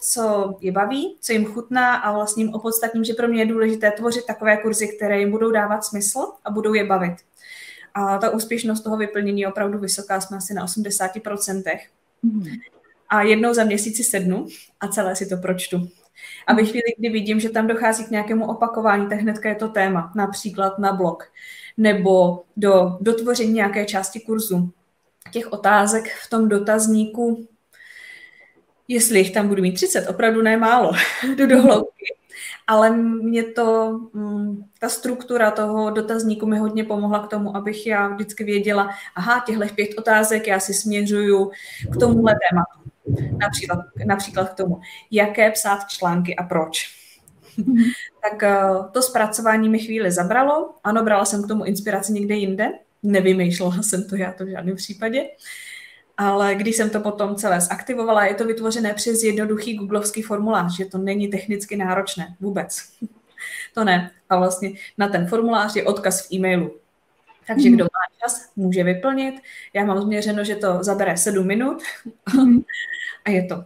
[0.00, 3.90] co je baví, co jim chutná a vlastně jim opodstatním, že pro mě je důležité
[3.90, 7.14] tvořit takové kurzy, které jim budou dávat smysl a budou je bavit.
[7.94, 11.62] A ta úspěšnost toho vyplnění je opravdu vysoká, jsme asi na 80%.
[12.24, 12.60] Mm-hmm.
[13.08, 14.46] A jednou za měsíc si sednu
[14.80, 15.88] a celé si to pročtu.
[16.46, 19.68] A ve chvíli, kdy vidím, že tam dochází k nějakému opakování, tak hnedka je to
[19.68, 21.32] téma, například na blog
[21.76, 24.70] nebo do dotvoření nějaké části kurzu.
[25.30, 27.48] Těch otázek v tom dotazníku,
[28.88, 30.92] jestli jich tam budu mít 30, opravdu ne málo,
[31.36, 32.16] jdu do hloubky.
[32.66, 38.08] Ale mě to, mm, ta struktura toho dotazníku mi hodně pomohla k tomu, abych já
[38.08, 41.50] vždycky věděla, aha, těchto pět otázek já si směřuju
[41.92, 42.85] k tomuhle tématu.
[43.38, 46.96] Například, například k tomu, jaké psát články a proč.
[47.58, 47.92] Mm-hmm.
[48.22, 48.58] tak eh,
[48.92, 50.74] to zpracování mi chvíli zabralo.
[50.84, 52.68] Ano, brala jsem k tomu inspiraci někde jinde.
[53.02, 55.24] Nevymýšlela jsem to já to v žádném případě.
[56.16, 60.84] Ale když jsem to potom celé zaktivovala, je to vytvořené přes jednoduchý googlovský formulář, že
[60.84, 62.82] to není technicky náročné vůbec.
[63.74, 64.10] to ne.
[64.30, 66.70] A vlastně na ten formulář je odkaz v e-mailu.
[67.46, 67.95] Takže kdo má
[68.26, 69.34] čas, může vyplnit.
[69.74, 71.82] Já mám změřeno, že to zabere 7 minut
[72.34, 72.62] mhm.
[73.24, 73.64] a je to.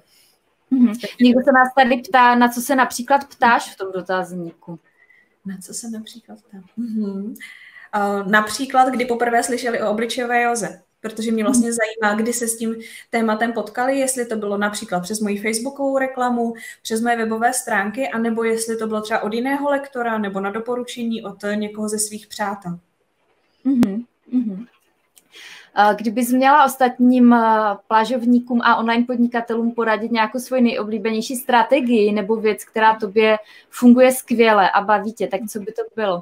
[0.73, 1.09] Mm-hmm.
[1.21, 4.79] Někdo se nás tady ptá, na co se například ptáš v tom dotazníku.
[5.47, 6.65] Na co se například ptám?
[6.79, 7.35] Mm-hmm.
[7.97, 11.77] Uh, například, kdy poprvé slyšeli o obličejové joze, protože mě vlastně mhm.
[11.77, 12.77] zajímá, kdy se s tím
[13.11, 18.45] tématem potkali, jestli to bylo například přes moji facebookovou reklamu, přes moje webové stránky, anebo
[18.45, 22.79] jestli to bylo třeba od jiného lektora, nebo na doporučení od někoho ze svých přátel.
[23.67, 24.05] Mm-hmm.
[24.33, 24.67] Mm-hmm.
[25.97, 27.37] Kdybys měla ostatním
[27.89, 33.39] plážovníkům a online podnikatelům poradit nějakou svoji nejoblíbenější strategii nebo věc, která tobě
[33.71, 36.21] funguje skvěle a baví tě, tak co by to bylo?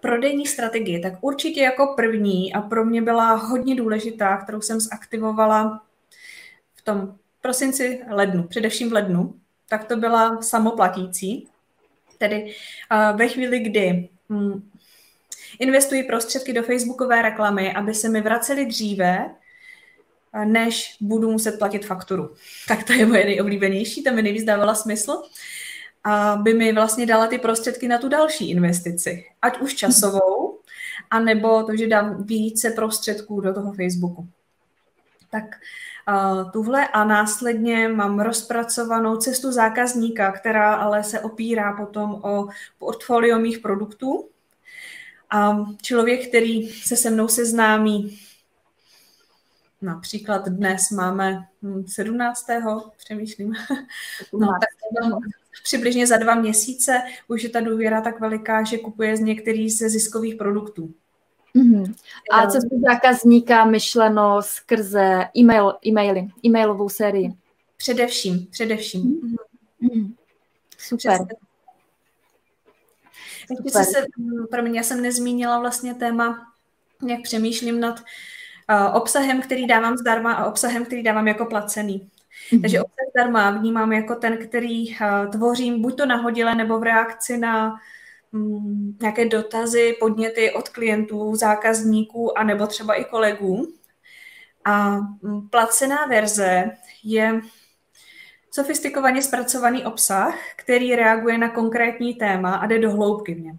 [0.00, 5.82] Prodejní strategie, tak určitě jako první a pro mě byla hodně důležitá, kterou jsem zaktivovala
[6.74, 9.34] v tom prosinci, lednu, především v lednu,
[9.68, 11.48] tak to byla samoplatící.
[12.18, 12.54] Tedy
[13.14, 14.70] ve chvíli, kdy hm,
[15.58, 19.34] Investuji prostředky do facebookové reklamy, aby se mi vracely dříve,
[20.44, 22.34] než budu muset platit fakturu.
[22.68, 25.22] Tak to je moje nejoblíbenější, to mi nejvíc dávala smysl,
[26.04, 30.58] aby mi vlastně dala ty prostředky na tu další investici, ať už časovou,
[31.10, 34.28] anebo to, že dám více prostředků do toho Facebooku.
[35.30, 35.44] Tak
[36.08, 43.38] uh, tuhle a následně mám rozpracovanou cestu zákazníka, která ale se opírá potom o portfolio
[43.38, 44.28] mých produktů,
[45.30, 48.18] a člověk, který se se mnou seznámí,
[49.82, 51.48] například dnes máme
[51.86, 52.46] 17.
[52.48, 53.54] Hm, přemýšlím,
[54.32, 54.68] no, tak
[55.64, 59.88] přibližně za dva měsíce už je ta důvěra tak veliká, že kupuje z některých ze
[59.88, 60.94] ziskových produktů.
[61.56, 61.94] Mm-hmm.
[62.32, 67.32] A co se zákazníka myšleno skrze e-mail, e-maily, e-mailovou sérii?
[67.76, 69.02] Především, především.
[69.82, 70.14] Mm-hmm.
[70.78, 71.16] Super.
[71.16, 71.47] Přesně
[73.50, 74.04] ještě se,
[74.50, 76.52] pro mě jsem nezmínila vlastně téma,
[77.08, 82.08] jak přemýšlím nad uh, obsahem, který dávám zdarma a obsahem, který dávám jako placený.
[82.52, 82.60] Mm-hmm.
[82.60, 87.36] Takže obsah zdarma vnímám jako ten, který uh, tvořím buď to nahodile nebo v reakci
[87.36, 87.80] na
[88.32, 93.72] um, nějaké dotazy, podněty od klientů, zákazníků a nebo třeba i kolegů.
[94.64, 96.70] A um, placená verze
[97.04, 97.40] je
[98.50, 103.58] sofistikovaně zpracovaný obsah, který reaguje na konkrétní téma a jde do hloubky v něm.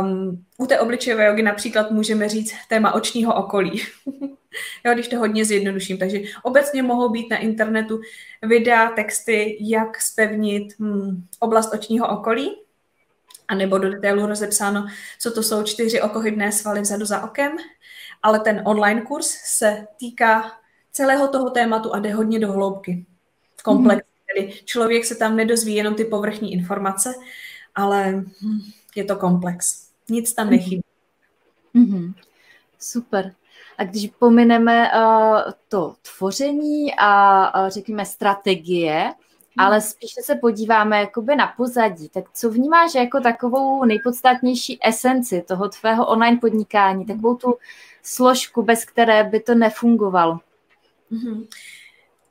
[0.00, 3.82] Um, u té obličejové jogy například můžeme říct téma očního okolí.
[4.84, 5.98] jo, když to hodně zjednoduším.
[5.98, 8.00] Takže obecně mohou být na internetu
[8.42, 12.56] videa, texty, jak spevnit hm, oblast očního okolí,
[13.48, 14.86] a nebo do detailu rozepsáno,
[15.18, 17.56] co to jsou čtyři okohybné svaly vzadu za okem,
[18.22, 20.52] ale ten online kurz se týká
[20.92, 23.06] celého toho tématu a jde hodně do hloubky
[23.64, 24.02] komplex.
[24.02, 24.34] Mm-hmm.
[24.34, 27.14] Tedy člověk se tam nedozví jenom ty povrchní informace,
[27.74, 28.24] ale
[28.96, 29.88] je to komplex.
[30.08, 30.56] Nic tam mhm.
[30.56, 30.82] nechybí.
[31.74, 32.14] Mm-hmm.
[32.78, 33.34] Super.
[33.78, 39.64] A když pomineme uh, to tvoření a uh, řekněme strategie, mm.
[39.64, 45.68] ale spíše se podíváme jakoby na pozadí, tak co vnímáš jako takovou nejpodstatnější esenci toho
[45.68, 47.54] tvého online podnikání, takovou tu
[48.02, 50.40] složku, bez které by to nefungovalo?
[51.12, 51.46] Mm-hmm.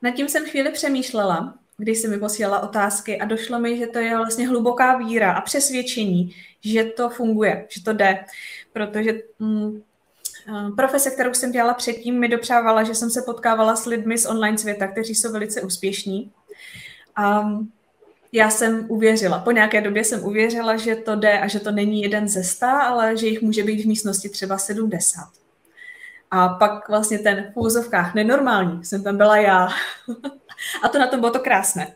[0.04, 3.98] Nad tím jsem chvíli přemýšlela, když jsem mi posílala otázky a došlo mi, že to
[3.98, 8.24] je vlastně hluboká víra a přesvědčení, že to funguje, že to jde,
[8.72, 9.82] protože mm,
[10.48, 14.26] eh, profese, kterou jsem dělala předtím, mi dopřávala, že jsem se potkávala s lidmi z
[14.26, 16.32] online světa, kteří jsou velice úspěšní.
[17.16, 17.50] A
[18.32, 19.38] já jsem uvěřila.
[19.38, 22.80] Po nějaké době jsem uvěřila, že to jde a že to není jeden ze sta,
[22.80, 25.43] ale že jich může být v místnosti třeba 70.
[26.30, 29.68] A pak vlastně ten v úzovkách nenormální jsem tam byla já.
[30.82, 31.94] a to na tom bylo to krásné.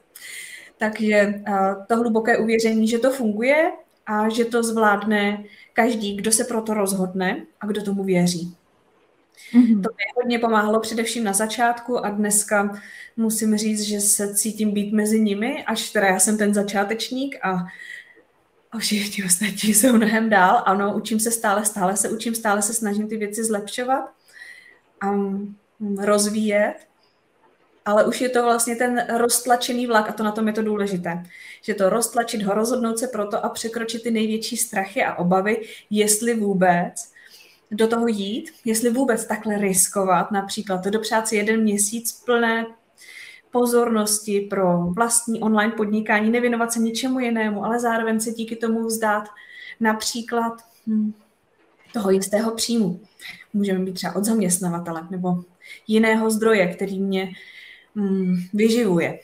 [0.79, 1.43] Takže
[1.87, 3.73] to hluboké uvěření, že to funguje
[4.07, 8.57] a že to zvládne každý, kdo se pro to rozhodne a kdo tomu věří.
[9.55, 9.83] Mm-hmm.
[9.83, 12.81] To mi hodně pomáhalo především na začátku a dneska
[13.17, 17.67] musím říct, že se cítím být mezi nimi, až teda já jsem ten začátečník a,
[18.73, 20.63] a všichni ostatní jsou mnohem dál.
[20.67, 24.18] Ano, učím se stále, stále se učím, stále se snažím ty věci zlepšovat
[25.99, 26.75] rozvíjet,
[27.85, 31.23] ale už je to vlastně ten roztlačený vlak a to na tom je to důležité.
[31.63, 36.35] Že to roztlačit ho, rozhodnout se proto a překročit ty největší strachy a obavy, jestli
[36.35, 37.13] vůbec
[37.71, 42.67] do toho jít, jestli vůbec takhle riskovat, například to dopřát si jeden měsíc plné
[43.51, 49.29] pozornosti pro vlastní online podnikání, nevěnovat se ničemu jinému, ale zároveň se díky tomu vzdát
[49.81, 50.53] například
[50.87, 51.13] hm,
[51.93, 53.01] toho jistého příjmu.
[53.59, 55.45] Můžeme být třeba od zaměstnavatele nebo
[55.87, 57.31] jiného zdroje, který mě
[57.95, 59.19] hm, vyživuje.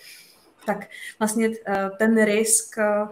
[0.67, 0.87] Tak
[1.19, 3.09] vlastně eh, ten risk eh,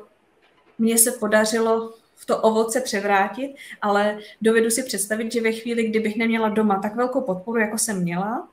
[0.79, 6.17] mně se podařilo v to ovoce převrátit, ale dovedu si představit, že ve chvíli, kdybych
[6.17, 8.49] neměla doma tak velkou podporu, jako jsem měla,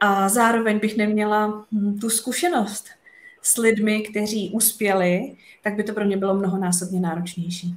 [0.00, 2.88] a zároveň bych neměla hm, tu zkušenost
[3.42, 7.76] s lidmi, kteří uspěli, tak by to pro mě bylo mnohonásobně náročnější.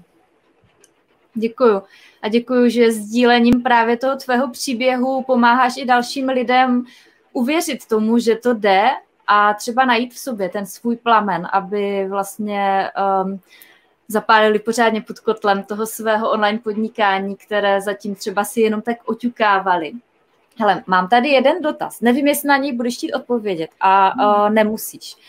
[1.35, 1.81] Děkuju.
[2.21, 6.85] A děkuju, že sdílením právě toho tvého příběhu pomáháš i dalším lidem
[7.33, 8.89] uvěřit tomu, že to jde
[9.27, 12.91] a třeba najít v sobě ten svůj plamen, aby vlastně
[13.23, 13.39] um,
[14.07, 19.91] zapálili pořádně pod kotlem toho svého online podnikání, které zatím třeba si jenom tak oťukávali.
[20.59, 22.01] Hele, mám tady jeden dotaz.
[22.01, 25.15] Nevím, jestli na něj budeš chtít odpovědět a uh, nemusíš.
[25.15, 25.21] Uh,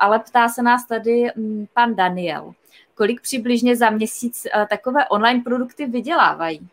[0.00, 2.54] ale ptá se nás tady um, pan Daniel.
[2.98, 6.68] Kolik přibližně za měsíc uh, takové online produkty vydělávají?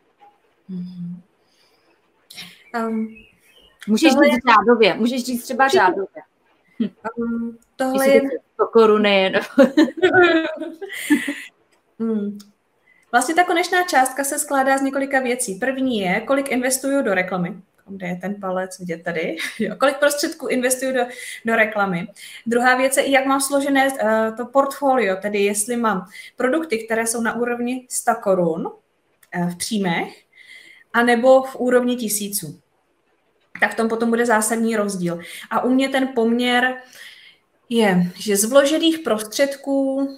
[2.87, 3.15] Um,
[3.87, 4.39] můžeš říct je...
[4.49, 6.23] řádově, můžeš říct třeba řádově.
[7.17, 8.21] Um, tohle je...
[8.57, 9.33] To koruny.
[11.99, 12.37] hmm.
[13.11, 15.55] Vlastně ta konečná částka se skládá z několika věcí.
[15.55, 20.47] První je, kolik investuju do reklamy kde je ten palec, vidět tady, jo, kolik prostředků
[20.47, 21.01] investuju do,
[21.45, 22.07] do reklamy.
[22.45, 27.21] Druhá věc je, jak mám složené uh, to portfolio, tedy jestli mám produkty, které jsou
[27.21, 30.23] na úrovni 100 korun uh, v příjmech,
[30.93, 32.61] anebo v úrovni tisíců.
[33.59, 35.19] Tak v tom potom bude zásadní rozdíl.
[35.49, 36.77] A u mě ten poměr
[37.69, 40.09] je, že z vložených prostředků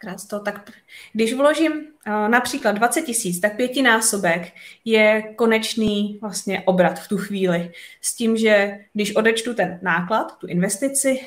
[0.00, 0.70] krát to, tak
[1.12, 4.52] když vložím uh, například 20 tisíc, tak pětinásobek
[4.84, 7.72] je konečný vlastně obrat v tu chvíli.
[8.00, 11.20] S tím, že když odečtu ten náklad, tu investici,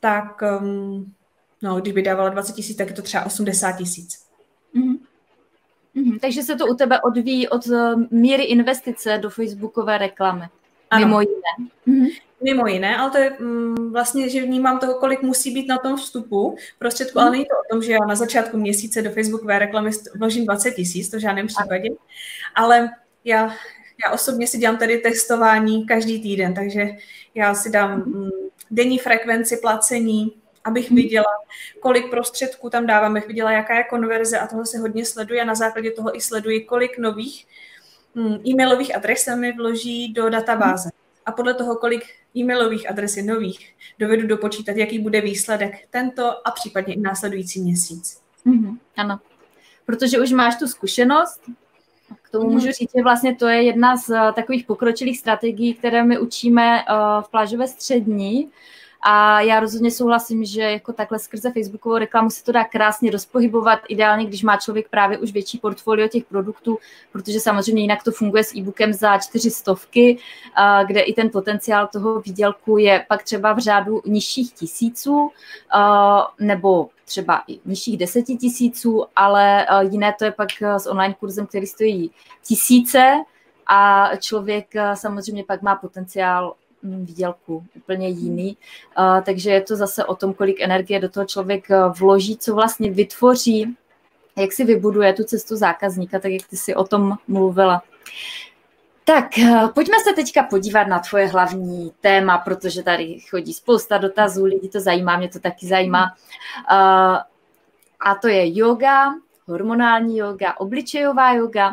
[0.00, 1.14] tak um,
[1.62, 4.26] no, když by dávala 20 tisíc, tak je to třeba 80 tisíc.
[4.76, 4.98] Mm-hmm.
[5.96, 6.18] Mm-hmm.
[6.20, 10.44] Takže se to u tebe odvíjí od uh, míry investice do facebookové reklamy.
[10.90, 11.06] Ano.
[11.06, 11.70] Mimo jiné.
[11.88, 12.08] Mm-hmm.
[12.44, 15.96] Mimo jiné, ale to je mm, vlastně, že vnímám toho, kolik musí být na tom
[15.96, 19.90] vstupu prostředku, ale není to o tom, že já na začátku měsíce do Facebookové reklamy
[20.18, 21.88] vložím 20 tisíc, to v žádném případě,
[22.54, 22.90] ale
[23.24, 23.54] já,
[24.04, 26.88] já osobně si dělám tady testování každý týden, takže
[27.34, 28.30] já si dám mm,
[28.70, 30.32] denní frekvenci placení,
[30.64, 31.32] abych viděla,
[31.80, 35.44] kolik prostředků tam dávám, abych viděla, jaká je konverze a tohle se hodně sleduje a
[35.44, 37.46] na základě toho i sleduji, kolik nových
[38.14, 40.90] mm, e-mailových adres se mi vloží do databáze
[41.26, 42.04] a podle toho, kolik
[42.36, 48.20] e-mailových adres je nových, dovedu dopočítat, jaký bude výsledek tento a případně i následující měsíc.
[48.46, 49.20] Mm-hmm, ano,
[49.86, 51.40] protože už máš tu zkušenost,
[52.22, 56.04] k tomu můžu říct, že vlastně to je jedna z uh, takových pokročilých strategií, které
[56.04, 58.50] my učíme uh, v plážové střední,
[59.06, 63.78] a já rozhodně souhlasím, že jako takhle skrze Facebookovou reklamu se to dá krásně rozpohybovat,
[63.88, 66.78] ideálně, když má člověk právě už větší portfolio těch produktů,
[67.12, 70.18] protože samozřejmě jinak to funguje s e-bookem za čtyři stovky,
[70.86, 75.30] kde i ten potenciál toho výdělku je pak třeba v řádu nižších tisíců
[76.40, 81.66] nebo třeba i nižších deseti tisíců, ale jiné to je pak s online kurzem, který
[81.66, 82.10] stojí
[82.46, 83.14] tisíce
[83.66, 86.54] a člověk samozřejmě pak má potenciál
[86.84, 88.56] výdělku úplně jiný.
[89.24, 92.90] Takže je to zase o tom, kolik energie do toho člověk uh, vloží, co vlastně
[92.90, 93.76] vytvoří,
[94.36, 97.82] jak si vybuduje tu cestu zákazníka, tak jak ty si o tom mluvila.
[99.04, 104.44] Tak, uh, pojďme se teďka podívat na tvoje hlavní téma, protože tady chodí spousta dotazů,
[104.44, 106.14] lidi to zajímá, mě to taky zajímá.
[108.00, 109.14] A to je yoga,
[109.46, 111.72] hormonální yoga, obličejová yoga.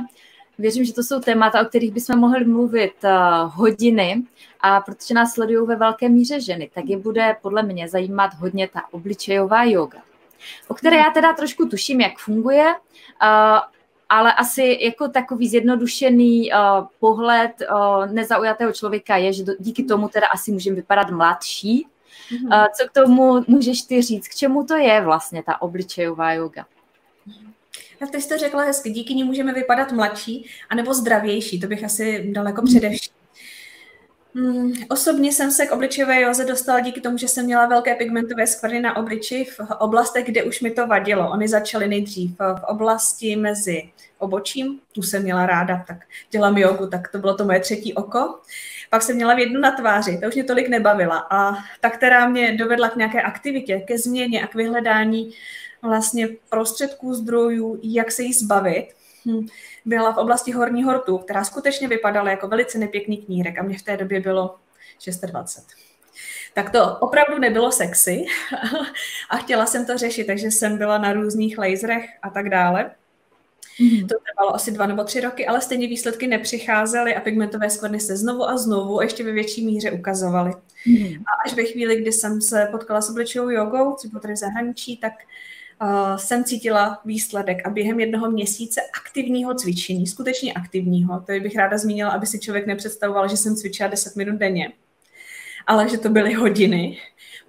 [0.62, 3.12] Věřím, že to jsou témata, o kterých bychom mohli mluvit uh,
[3.55, 4.24] hodiny
[4.59, 8.68] a protože nás sledují ve velké míře ženy, tak je bude podle mě zajímat hodně
[8.68, 9.99] ta obličejová yoga,
[10.68, 13.59] o které já teda trošku tuším, jak funguje, uh,
[14.09, 20.07] ale asi jako takový zjednodušený uh, pohled uh, nezaujatého člověka je, že do, díky tomu
[20.07, 21.88] teda asi můžeme vypadat mladší.
[22.32, 22.62] Mm-hmm.
[22.62, 24.28] Uh, co k tomu můžeš ty říct?
[24.28, 26.66] K čemu to je vlastně ta obličejová yoga?
[28.01, 32.31] Tak ty jste řekla hezky, díky ní můžeme vypadat mladší anebo zdravější, to bych asi
[32.31, 33.13] daleko především.
[34.35, 38.47] Hmm, osobně jsem se k obličejové józe dostala díky tomu, že jsem měla velké pigmentové
[38.47, 41.31] skvrny na obliči v oblastech, kde už mi to vadilo.
[41.31, 45.97] Oni začaly nejdřív v oblasti mezi obočím, tu jsem měla ráda, tak
[46.31, 48.39] dělám jogu, tak to bylo to moje třetí oko.
[48.89, 51.27] Pak jsem měla v jednu na tváři, to už mě tolik nebavila.
[51.29, 55.33] A ta, která mě dovedla k nějaké aktivitě, ke změně a k vyhledání
[55.82, 58.88] vlastně prostředků, zdrojů, jak se jí zbavit,
[59.25, 59.47] hm,
[59.86, 63.82] byla v oblasti Horního rtu, která skutečně vypadala jako velice nepěkný knírek a mě v
[63.82, 64.55] té době bylo
[65.27, 65.67] 26.
[66.53, 68.25] Tak to opravdu nebylo sexy
[69.29, 72.91] a chtěla jsem to řešit, takže jsem byla na různých laserech a tak dále.
[73.79, 74.07] Mm-hmm.
[74.07, 78.17] To trvalo asi dva nebo tři roky, ale stejně výsledky nepřicházely a pigmentové skvrny se
[78.17, 80.51] znovu a znovu a ještě ve větší míře ukazovaly.
[80.88, 81.21] Mm-hmm.
[81.21, 84.38] A až ve chvíli, kdy jsem se potkala s obličejovou jogou, co bylo tady v
[84.38, 85.13] zahraničí, tak
[85.82, 91.77] uh, jsem cítila výsledek a během jednoho měsíce aktivního cvičení, skutečně aktivního, to bych ráda
[91.77, 94.71] zmínila, aby si člověk nepředstavoval, že jsem cvičila 10 minut denně,
[95.67, 96.97] ale že to byly hodiny,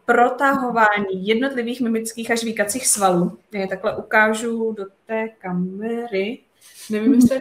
[0.04, 3.38] protahování jednotlivých mimických a žvíkacích svalů.
[3.52, 6.38] Já takhle ukážu do té kamery.
[6.90, 7.40] Nevím, jestli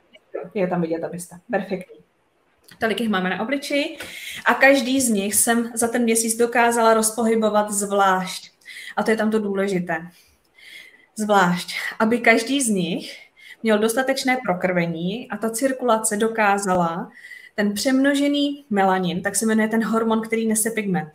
[0.53, 1.35] je tam vidět, abyste.
[1.51, 1.99] Perfektní.
[2.79, 3.97] Tolik jich máme na obličeji.
[4.45, 8.51] A každý z nich jsem za ten měsíc dokázala rozpohybovat zvlášť.
[8.97, 10.07] A to je tam to důležité
[11.15, 13.17] zvlášť, aby každý z nich
[13.63, 17.11] měl dostatečné prokrvení a ta cirkulace dokázala
[17.55, 21.11] ten přemnožený melanin, tak se jmenuje ten hormon, který nese pigment,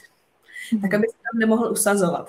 [0.73, 0.81] mm-hmm.
[0.81, 2.29] tak aby se tam nemohl usazovat.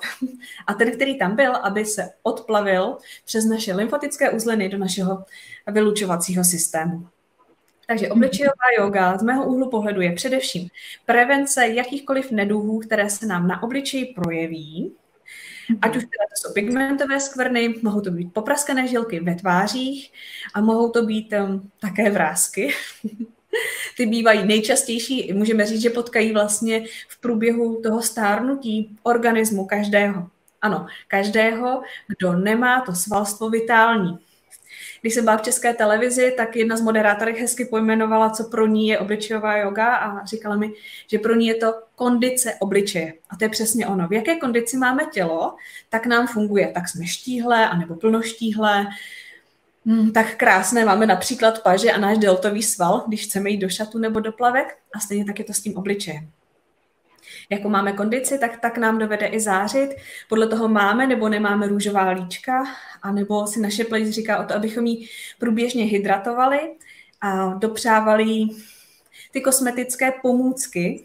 [0.66, 5.24] A ten, který tam byl, aby se odplavil přes naše lymfatické uzliny do našeho
[5.66, 7.08] vylučovacího systému.
[7.88, 8.12] Takže mhm.
[8.12, 10.68] obličejová yoga z mého úhlu pohledu je především
[11.06, 14.92] prevence jakýchkoliv neduhů, které se nám na obličeji projeví,
[15.82, 20.12] Ať už teda to jsou pigmentové skvrny, mohou to být popraskané žilky ve tvářích
[20.54, 22.74] a mohou to být um, také vrázky.
[23.96, 30.28] Ty bývají nejčastější, můžeme říct, že potkají vlastně v průběhu toho stárnutí organismu každého.
[30.62, 34.18] Ano, každého, kdo nemá to svalstvo vitální.
[35.00, 38.88] Když jsem byla v české televizi, tak jedna z moderátorek hezky pojmenovala, co pro ní
[38.88, 40.72] je obličejová yoga a říkala mi,
[41.06, 43.12] že pro ní je to kondice obličeje.
[43.30, 44.08] A to je přesně ono.
[44.08, 45.56] V jaké kondici máme tělo,
[45.88, 46.72] tak nám funguje.
[46.74, 48.86] Tak jsme štíhlé, anebo plnoštíhlé,
[49.86, 53.98] Hmm, tak krásné máme například paže a náš deltový sval, když chceme jít do šatu
[53.98, 56.30] nebo do plavek a stejně tak je to s tím obličejem
[57.50, 59.88] jako máme kondici, tak, tak nám dovede i zářit.
[60.28, 62.64] Podle toho máme nebo nemáme růžová líčka,
[63.02, 66.60] anebo si naše pleť říká o to, abychom ji průběžně hydratovali
[67.20, 68.46] a dopřávali
[69.32, 71.04] ty kosmetické pomůcky,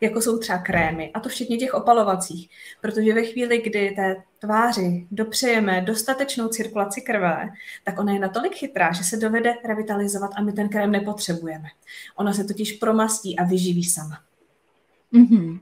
[0.00, 2.50] jako jsou třeba krémy, a to včetně těch opalovacích.
[2.80, 7.48] Protože ve chvíli, kdy té tváři dopřejeme dostatečnou cirkulaci krve,
[7.84, 11.68] tak ona je natolik chytrá, že se dovede revitalizovat a my ten krém nepotřebujeme.
[12.16, 14.18] Ona se totiž promastí a vyživí sama.
[15.12, 15.60] Mm-hmm.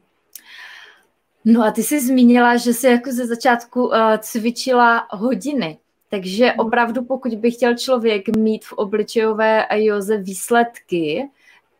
[1.45, 5.79] No a ty jsi zmínila, že jsi jako ze začátku uh, cvičila hodiny.
[6.11, 6.55] Takže mhm.
[6.59, 11.29] opravdu, pokud by chtěl člověk mít v obličejové joze výsledky,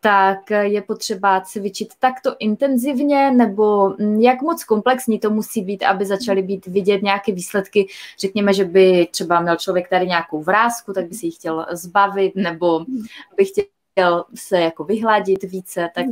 [0.01, 6.41] tak je potřeba cvičit takto intenzivně, nebo jak moc komplexní to musí být, aby začaly
[6.41, 7.87] být vidět nějaké výsledky.
[8.19, 12.35] Řekněme, že by třeba měl člověk tady nějakou vrázku, tak by si ji chtěl zbavit,
[12.35, 13.05] nebo mhm.
[13.37, 16.05] by chtěl se jako vyhladit více, tak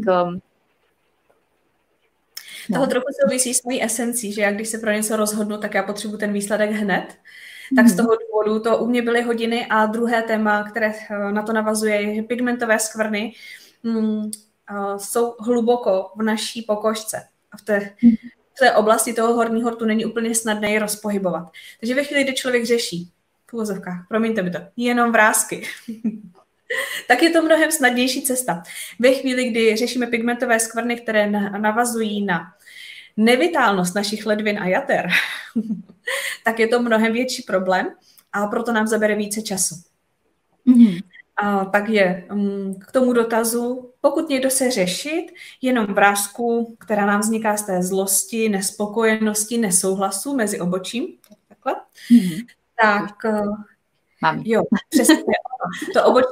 [2.70, 2.76] No.
[2.76, 5.84] Toho trochu souvisí s mojí esencí, že já když se pro něco rozhodnu, tak já
[5.84, 7.18] potřebuji ten výsledek hned.
[7.76, 8.06] Tak z mhm.
[8.06, 12.02] toho důvodu to u mě byly hodiny a druhé téma, které eh, na to navazuje,
[12.02, 13.34] je, že pigmentové skvrny
[13.84, 14.32] mm,
[14.98, 17.24] jsou hluboko v naší pokožce.
[17.52, 18.16] A v té, mhm.
[18.56, 21.50] v té oblasti toho horního rtu není úplně snadné je rozpohybovat.
[21.80, 23.12] Takže ve chvíli, kdy člověk řeší,
[23.50, 25.68] v úvozovkách, promiňte mi to, jenom vrázky,
[27.08, 28.64] tak je to mnohem snadnější cesta.
[29.00, 32.54] Ve chvíli, kdy řešíme pigmentové skvrny, které navazují na
[33.18, 35.08] nevitálnost našich ledvin a jater,
[36.44, 37.88] tak je to mnohem větší problém
[38.34, 39.76] a proto nám zabere více času.
[40.68, 41.02] Mm-hmm.
[41.44, 45.26] A tak je mm, k tomu dotazu, pokud někdo se řešit
[45.62, 51.08] jenom vrázku, která nám vzniká z té zlosti, nespokojenosti, nesouhlasu mezi obočím,
[51.48, 51.76] takhle,
[52.12, 52.46] mm-hmm.
[52.82, 53.16] tak
[54.22, 54.42] Mám.
[54.46, 55.24] jo, přesně
[55.94, 56.28] to obočí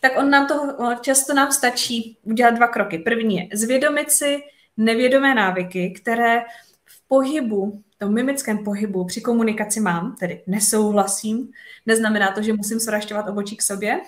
[0.00, 2.98] tak on nám to často nám stačí udělat dva kroky.
[2.98, 4.42] První je zvědomit si
[4.80, 6.40] nevědomé návyky, které
[6.84, 11.48] v pohybu, v tom mimickém pohybu při komunikaci mám, tedy nesouhlasím,
[11.86, 14.00] neznamená to, že musím srašťovat obočí k sobě.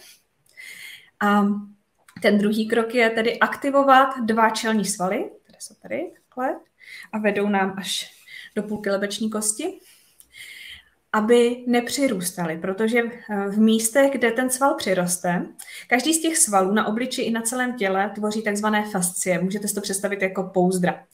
[1.21, 1.47] A
[2.23, 6.61] ten druhý krok je tedy aktivovat dva čelní svaly, které jsou tady takhle,
[7.13, 8.11] a vedou nám až
[8.57, 9.81] do půlky lebeční kosti
[11.13, 15.47] aby nepřirůstaly, protože eh, v místech, kde ten sval přiroste,
[15.89, 19.43] každý z těch svalů na obliči i na celém těle tvoří takzvané fascie.
[19.43, 21.05] Můžete si to představit jako pouzdra.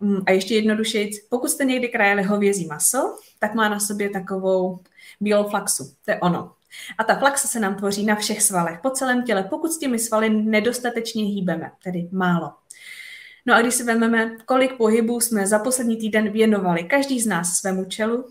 [0.00, 4.78] Mm, a ještě jednodušeji, pokud jste někdy krajeli hovězí maso, tak má na sobě takovou
[5.20, 5.84] bílou flaxu.
[6.04, 6.52] To je ono.
[6.98, 9.98] A ta flaxa se nám tvoří na všech svalech, po celém těle, pokud s těmi
[9.98, 12.52] svaly nedostatečně hýbeme, tedy málo.
[13.46, 17.56] No a když si vezmeme, kolik pohybů jsme za poslední týden věnovali každý z nás
[17.56, 18.24] svému čelu,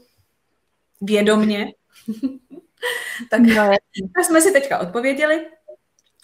[1.02, 1.74] vědomně.
[3.30, 3.76] tak, no,
[4.16, 5.46] tak jsme si teďka odpověděli.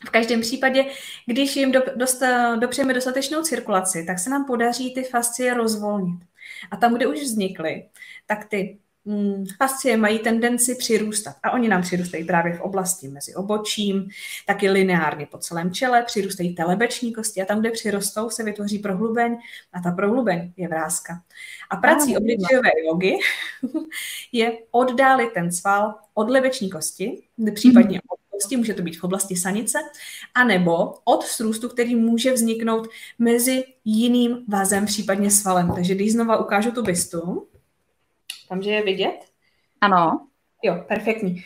[0.05, 0.85] V každém případě,
[1.25, 2.21] když jim do, dost,
[2.59, 6.19] dopřejeme dostatečnou cirkulaci, tak se nám podaří ty fascie rozvolnit.
[6.71, 7.89] A tam, kde už vznikly,
[8.25, 8.79] tak ty
[9.57, 11.35] fascie mají tendenci přirůstat.
[11.43, 14.09] A oni nám přirůstají právě v oblasti mezi obočím,
[14.47, 19.37] taky lineárně po celém čele, přirůstají telebeční kosti a tam, kde přirostou, se vytvoří prohlubeň
[19.73, 21.21] a ta prohlubeň je vrázka.
[21.69, 23.17] A prací obličejové jogy
[24.31, 29.35] je oddálit ten sval od lebeční kosti, případně od kosti, může to být v oblasti
[29.35, 29.77] sanice,
[30.35, 32.87] anebo od srůstu, který může vzniknout
[33.19, 35.71] mezi jiným vazem, případně svalem.
[35.75, 37.47] Takže když znova ukážu tu bystu,
[38.49, 39.19] tam, že je vidět?
[39.81, 40.27] Ano.
[40.63, 41.43] Jo, perfektní.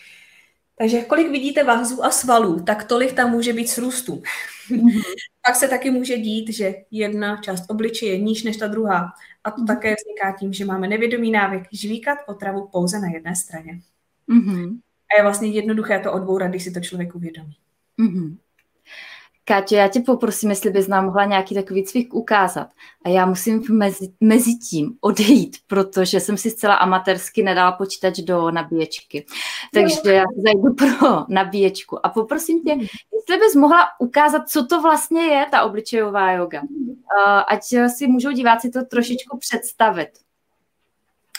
[0.77, 4.23] Takže kolik vidíte vazů a svalů, tak tolik tam může být srůstů.
[4.69, 5.01] Mm-hmm.
[5.45, 9.13] Pak se taky může dít, že jedna část obličeje je níž než ta druhá.
[9.43, 9.67] A to mm-hmm.
[9.67, 13.81] také vzniká tím, že máme nevědomý návyk žvíkat potravu pouze na jedné straně.
[14.29, 14.79] Mm-hmm.
[15.13, 17.55] A je vlastně jednoduché to odbourat, když si to člověk uvědomí.
[17.99, 18.37] Mm-hmm.
[19.49, 22.69] Káťo, já tě poprosím, jestli bys nám mohla nějaký takový cvik ukázat.
[23.05, 28.51] A já musím mezi, mezi tím odejít, protože jsem si zcela amatérsky nedala počítač do
[28.51, 29.25] nabíječky.
[29.73, 32.05] Takže já zajdu pro nabíječku.
[32.05, 32.71] A poprosím tě,
[33.13, 36.61] jestli bys mohla ukázat, co to vlastně je ta obličejová yoga.
[37.47, 37.63] Ať
[37.97, 40.09] si můžou diváci to trošičku představit.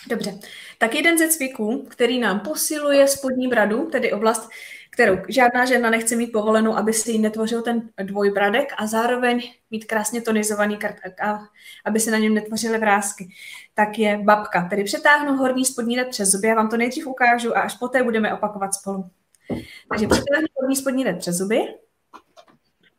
[0.08, 0.38] Dobře,
[0.78, 4.50] tak jeden ze cviků, který nám posiluje spodní bradu, tedy oblast
[4.90, 10.22] kterou žádná žena nechce mít povolenou, aby si netvořil ten dvojbradek a zároveň mít krásně
[10.22, 11.40] tonizovaný kartek, a
[11.84, 13.28] aby se na něm netvořily vrázky,
[13.74, 14.66] tak je babka.
[14.70, 18.02] Tedy přetáhnu horní spodní red přes zuby, já vám to nejdřív ukážu a až poté
[18.02, 19.10] budeme opakovat spolu.
[19.88, 21.60] Takže přetáhnu horní spodní red přes zuby,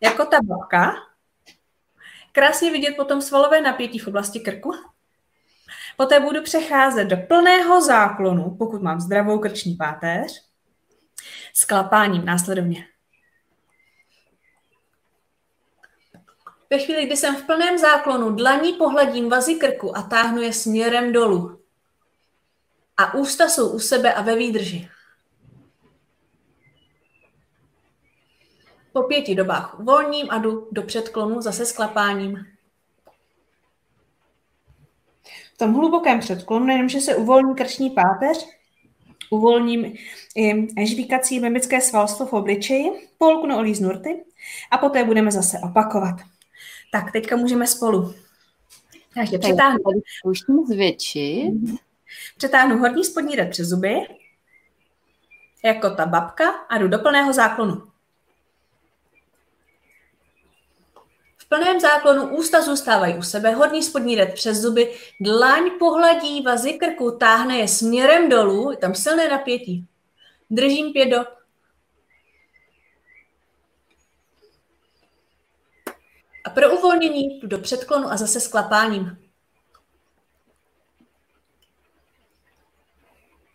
[0.02, 0.94] jako ta babka.
[2.32, 4.72] Krásně vidět potom svalové napětí v oblasti krku.
[5.98, 10.51] Poté budu přecházet do plného záklonu, pokud mám zdravou krční páteř
[11.54, 12.88] s klapáním následovně.
[16.70, 21.14] Ve chvíli, kdy jsem v plném záklonu, dlaní pohladím vazy krku a táhnu je směrem
[21.14, 21.62] dolů.
[22.98, 24.90] A ústa jsou u sebe a ve výdrži.
[28.94, 32.46] Po pěti dobách uvolním a jdu do předklonu zase s klapáním.
[35.54, 38.48] V tom hlubokém předklonu nejenom, že se uvolní krční páteř,
[39.32, 39.94] uvolním
[40.36, 44.24] i žvíkací mimické svalstvo v obličeji, polknu olíznu rty
[44.72, 46.16] a poté budeme zase opakovat.
[46.92, 48.14] Tak, teďka můžeme spolu.
[49.16, 49.80] Takže přetáhnu.
[50.24, 51.52] Pouštím zvětšit.
[52.38, 53.96] Přetáhnu horní spodní red přes zuby,
[55.66, 57.91] jako ta babka a jdu do plného záklonu.
[61.52, 67.12] Plném záklonu ústa zůstávají u sebe, horní spodní red přes zuby, dlaň pohladí vazy krku,
[67.12, 69.88] táhne je směrem dolů, je tam silné napětí.
[70.50, 71.26] Držím pět do.
[76.44, 79.18] A pro uvolnění do předklonu a zase s klapáním.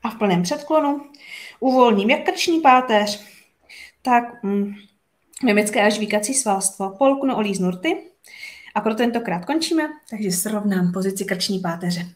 [0.03, 1.11] A v plném předklonu
[1.61, 3.25] uvolním jak krční páteř,
[4.03, 4.75] tak mm,
[5.45, 6.91] mimické a žvíkací svalstvo.
[6.99, 7.97] Polknu olíznu rty
[8.75, 12.07] a pro tentokrát končíme, takže srovnám pozici krční páteře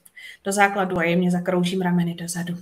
[0.45, 2.55] do základu a jemně zakroužím rameny dozadu.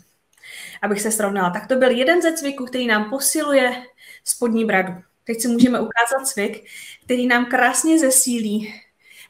[0.82, 1.50] Abych se srovnala.
[1.50, 3.82] Tak to byl jeden ze cviků, který nám posiluje
[4.24, 4.92] spodní bradu.
[5.24, 6.64] Teď si můžeme ukázat cvik,
[7.04, 8.74] který nám krásně zesílí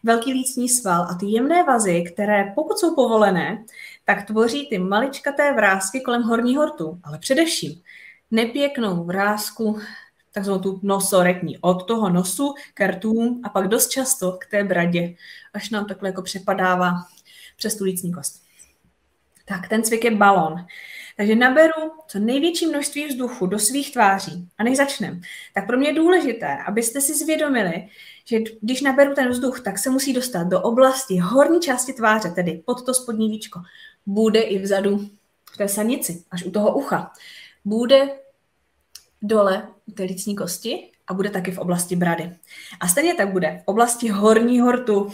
[0.02, 3.64] velký lícní sval a ty jemné vazy, které pokud jsou povolené,
[4.04, 7.82] tak tvoří ty maličkaté vrázky kolem horního rtu, ale především
[8.30, 9.78] nepěknou vrázku
[10.32, 15.14] takzvanou tu nosoretní, od toho nosu k rtům a pak dost často k té bradě,
[15.54, 16.92] až nám takhle jako přepadává
[17.56, 18.42] přes tu lícní kost.
[19.44, 20.66] Tak ten cvik je balon.
[21.16, 24.48] Takže naberu co největší množství vzduchu do svých tváří.
[24.58, 25.20] A než začnem,
[25.54, 27.88] tak pro mě je důležité, abyste si zvědomili,
[28.24, 32.62] že když naberu ten vzduch, tak se musí dostat do oblasti horní části tváře, tedy
[32.66, 33.60] pod to spodní víčko.
[34.06, 35.10] Bude i vzadu
[35.52, 37.12] v té sanici, až u toho ucha.
[37.64, 38.10] Bude
[39.22, 42.36] dole u té lícní kosti a bude taky v oblasti brady.
[42.80, 45.10] A stejně tak bude v oblasti horního rtu.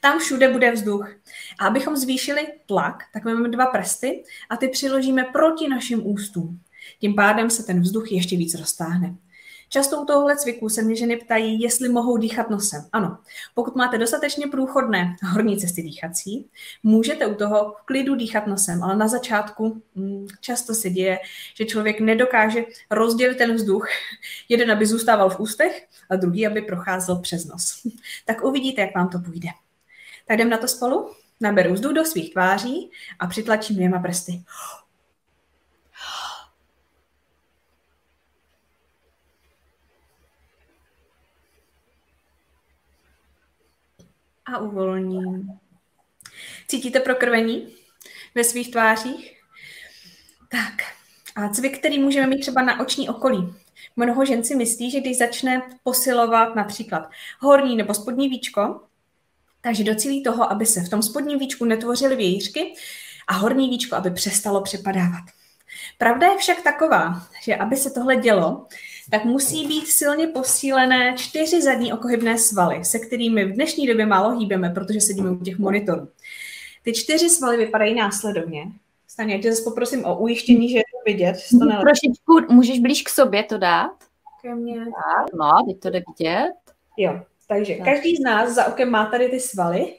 [0.00, 1.10] Tam všude bude vzduch.
[1.58, 6.60] A abychom zvýšili tlak, tak máme dva prsty a ty přiložíme proti našim ústům.
[7.00, 9.16] Tím pádem se ten vzduch ještě víc roztáhne.
[9.68, 12.84] Často u tohohle cviku se mě ženy ptají, jestli mohou dýchat nosem.
[12.92, 13.18] Ano,
[13.54, 16.50] pokud máte dostatečně průchodné horní cesty dýchací,
[16.82, 21.18] můžete u toho v klidu dýchat nosem, ale na začátku mm, často se děje,
[21.54, 23.88] že člověk nedokáže rozdělit ten vzduch,
[24.48, 27.82] jeden, aby zůstával v ústech a druhý, aby procházel přes nos.
[28.26, 29.48] Tak uvidíte, jak vám to půjde.
[30.26, 31.10] Tak jdem na to spolu?
[31.40, 34.42] Naberu vzduch do svých tváří a přitlačím dvěma prsty.
[44.54, 45.48] A uvolním.
[46.68, 47.68] Cítíte prokrvení
[48.34, 49.42] ve svých tvářích?
[50.50, 50.74] Tak.
[51.36, 53.54] A cvik, který můžeme mít třeba na oční okolí.
[53.96, 58.80] Mnoho žen si myslí, že když začne posilovat například horní nebo spodní víčko,
[59.60, 62.74] takže docílí toho, aby se v tom spodním víčku netvořily vějířky
[63.28, 65.24] a horní víčko, aby přestalo přepadávat.
[65.98, 68.66] Pravda je však taková, že aby se tohle dělo,
[69.10, 74.38] tak musí být silně posílené čtyři zadní okohybné svaly, se kterými v dnešní době málo
[74.38, 76.08] hýbeme, protože sedíme u těch monitorů.
[76.82, 78.64] Ty čtyři svaly vypadají následovně.
[79.08, 81.36] Staně, já tě zase poprosím o ujištění, že je to vidět.
[81.50, 83.90] To Trošičku můžeš blíž k sobě to dát?
[84.42, 84.84] Ke mně.
[85.34, 86.52] No, teď to jde vidět.
[86.96, 87.84] Jo, takže tak.
[87.84, 89.96] každý z nás za okem má tady ty svaly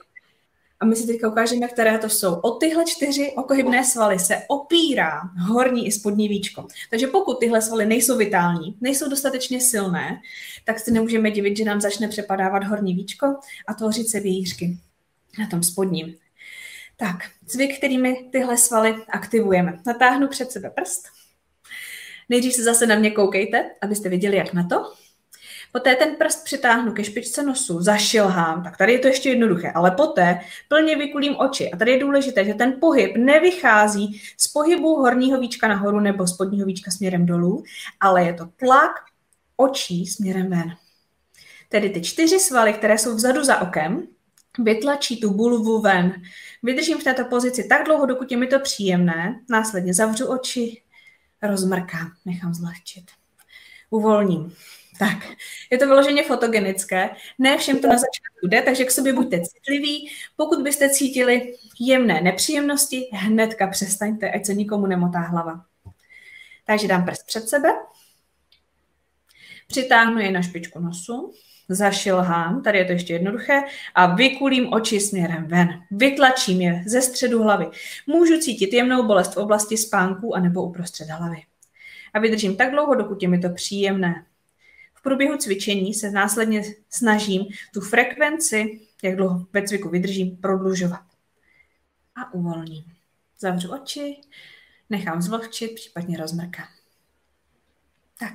[0.79, 2.35] a my si teďka ukážeme, které to jsou.
[2.35, 6.67] O tyhle čtyři okohybné svaly se opírá horní i spodní víčko.
[6.89, 10.21] Takže pokud tyhle svaly nejsou vitální, nejsou dostatečně silné,
[10.65, 13.35] tak si nemůžeme divit, že nám začne přepadávat horní víčko
[13.67, 14.77] a tvořit se vějířky
[15.39, 16.15] na tom spodním.
[16.97, 17.15] Tak,
[17.47, 19.79] cvik, kterými tyhle svaly aktivujeme.
[19.85, 21.07] Natáhnu před sebe prst.
[22.29, 24.93] Nejdřív se zase na mě koukejte, abyste viděli, jak na to.
[25.71, 29.91] Poté ten prst přitáhnu ke špičce nosu, zašilhám, tak tady je to ještě jednoduché, ale
[29.91, 31.71] poté plně vykulím oči.
[31.71, 36.65] A tady je důležité, že ten pohyb nevychází z pohybu horního víčka nahoru nebo spodního
[36.65, 37.63] víčka směrem dolů,
[37.99, 38.91] ale je to tlak
[39.57, 40.75] očí směrem ven.
[41.69, 44.07] Tedy ty čtyři svaly, které jsou vzadu za okem,
[44.59, 46.21] vytlačí tu bulvu ven.
[46.63, 50.81] Vydržím v této pozici tak dlouho, dokud je mi to příjemné, následně zavřu oči,
[51.41, 53.05] rozmrkám, nechám zlehčit.
[53.89, 54.53] Uvolním.
[54.99, 55.17] Tak,
[55.71, 57.09] je to vyloženě fotogenické.
[57.39, 60.11] Ne všem to na začátku jde, takže k sobě buďte citliví.
[60.35, 65.65] Pokud byste cítili jemné nepříjemnosti, hnedka přestaňte, ať se nikomu nemotá hlava.
[66.65, 67.69] Takže dám prst před sebe,
[69.67, 71.33] přitáhnu je na špičku nosu,
[71.69, 73.61] zašilhám, tady je to ještě jednoduché,
[73.95, 75.81] a vykulím oči směrem ven.
[75.91, 77.65] Vytlačím je ze středu hlavy.
[78.07, 81.37] Můžu cítit jemnou bolest v oblasti spánku anebo uprostřed hlavy.
[82.13, 84.25] A vydržím tak dlouho, dokud je mi to příjemné.
[84.99, 91.01] V průběhu cvičení se následně snažím tu frekvenci, jak dlouho ve cviku vydržím, prodlužovat.
[92.15, 92.83] A uvolním.
[93.39, 94.21] Zavřu oči,
[94.89, 96.67] nechám zvlhčit, případně rozmrkám.
[98.19, 98.33] Tak,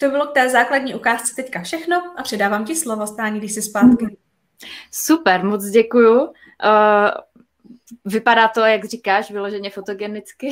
[0.00, 3.62] to bylo k té základní ukázce teďka všechno a předávám ti slovo, Stání, když jsi
[3.62, 4.16] zpátky.
[4.90, 6.20] Super, moc děkuju.
[6.20, 6.30] Uh,
[8.04, 10.50] vypadá to, jak říkáš, vyloženě fotogenicky.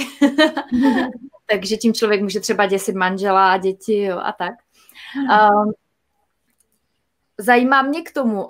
[1.51, 4.55] Takže tím člověk může třeba děsit manžela a děti jo, a tak.
[5.17, 5.73] Uh,
[7.39, 8.47] Zajímá mě k tomu,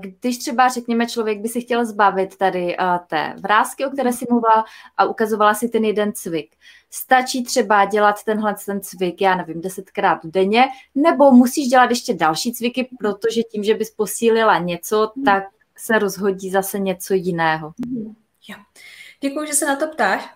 [0.00, 2.76] když třeba, řekněme, člověk by si chtěl zbavit tady
[3.06, 4.64] té vrázky, o které si mluvila
[4.96, 6.56] a ukazovala si ten jeden cvik.
[6.90, 12.52] Stačí třeba dělat tenhle ten cvik, já nevím, desetkrát denně, nebo musíš dělat ještě další
[12.52, 15.44] cviky, protože tím, že bys posílila něco, tak
[15.76, 17.72] se rozhodí zase něco jiného.
[18.48, 18.56] Jo.
[19.20, 20.28] Děkuji, že se na to ptáš.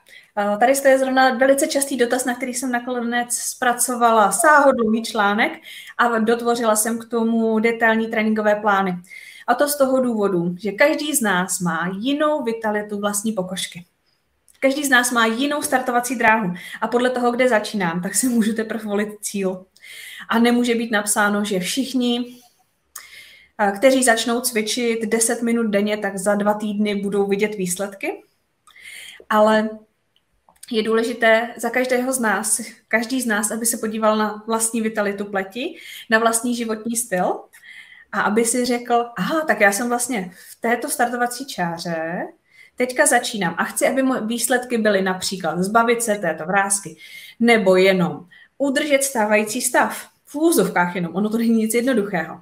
[0.60, 5.52] Tady je zrovna velice častý dotaz, na který jsem nakonec zpracovala sáhodlouhý článek
[5.98, 8.98] a dotvořila jsem k tomu detailní tréninkové plány.
[9.46, 13.84] A to z toho důvodu, že každý z nás má jinou vitalitu vlastní pokožky.
[14.60, 18.52] Každý z nás má jinou startovací dráhu a podle toho, kde začínám, tak si můžu
[18.52, 19.66] teprve volit cíl.
[20.28, 22.36] A nemůže být napsáno, že všichni,
[23.76, 28.22] kteří začnou cvičit 10 minut denně, tak za dva týdny budou vidět výsledky.
[29.28, 29.68] Ale
[30.70, 35.24] je důležité za každého z nás, každý z nás, aby se podíval na vlastní vitalitu
[35.24, 35.76] pleti,
[36.10, 37.40] na vlastní životní styl
[38.12, 42.26] a aby si řekl, aha, tak já jsem vlastně v této startovací čáře,
[42.76, 46.96] teďka začínám a chci, aby moje výsledky byly například zbavit se této vrázky,
[47.40, 48.26] nebo jenom
[48.58, 50.08] udržet stávající stav.
[50.24, 52.40] V úzovkách jenom, ono to není nic jednoduchého.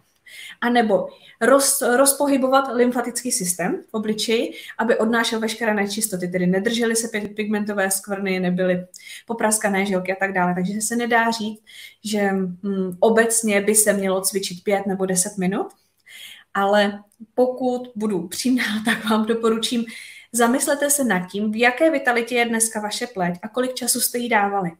[0.60, 1.08] A nebo
[1.40, 8.40] roz, rozpohybovat lymfatický systém v obličeji, aby odnášel veškeré nečistoty, tedy nedržely se pigmentové skvrny,
[8.40, 8.86] nebyly
[9.26, 10.54] popraskané žilky a tak dále.
[10.54, 11.62] Takže se nedá říct,
[12.04, 15.66] že hm, obecně by se mělo cvičit pět nebo deset minut,
[16.54, 17.02] ale
[17.34, 19.84] pokud budu přímá, tak vám doporučím,
[20.32, 24.18] zamyslete se nad tím, v jaké vitalitě je dneska vaše pleť a kolik času jste
[24.18, 24.70] jí dávali.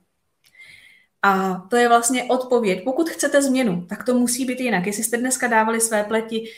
[1.22, 2.84] A to je vlastně odpověď.
[2.84, 4.86] Pokud chcete změnu, tak to musí být jinak.
[4.86, 6.50] Jestli jste dneska dávali své pleti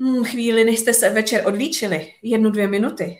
[0.00, 3.18] hmm, chvíli, než jste se večer odlíčili, jednu, dvě minuty,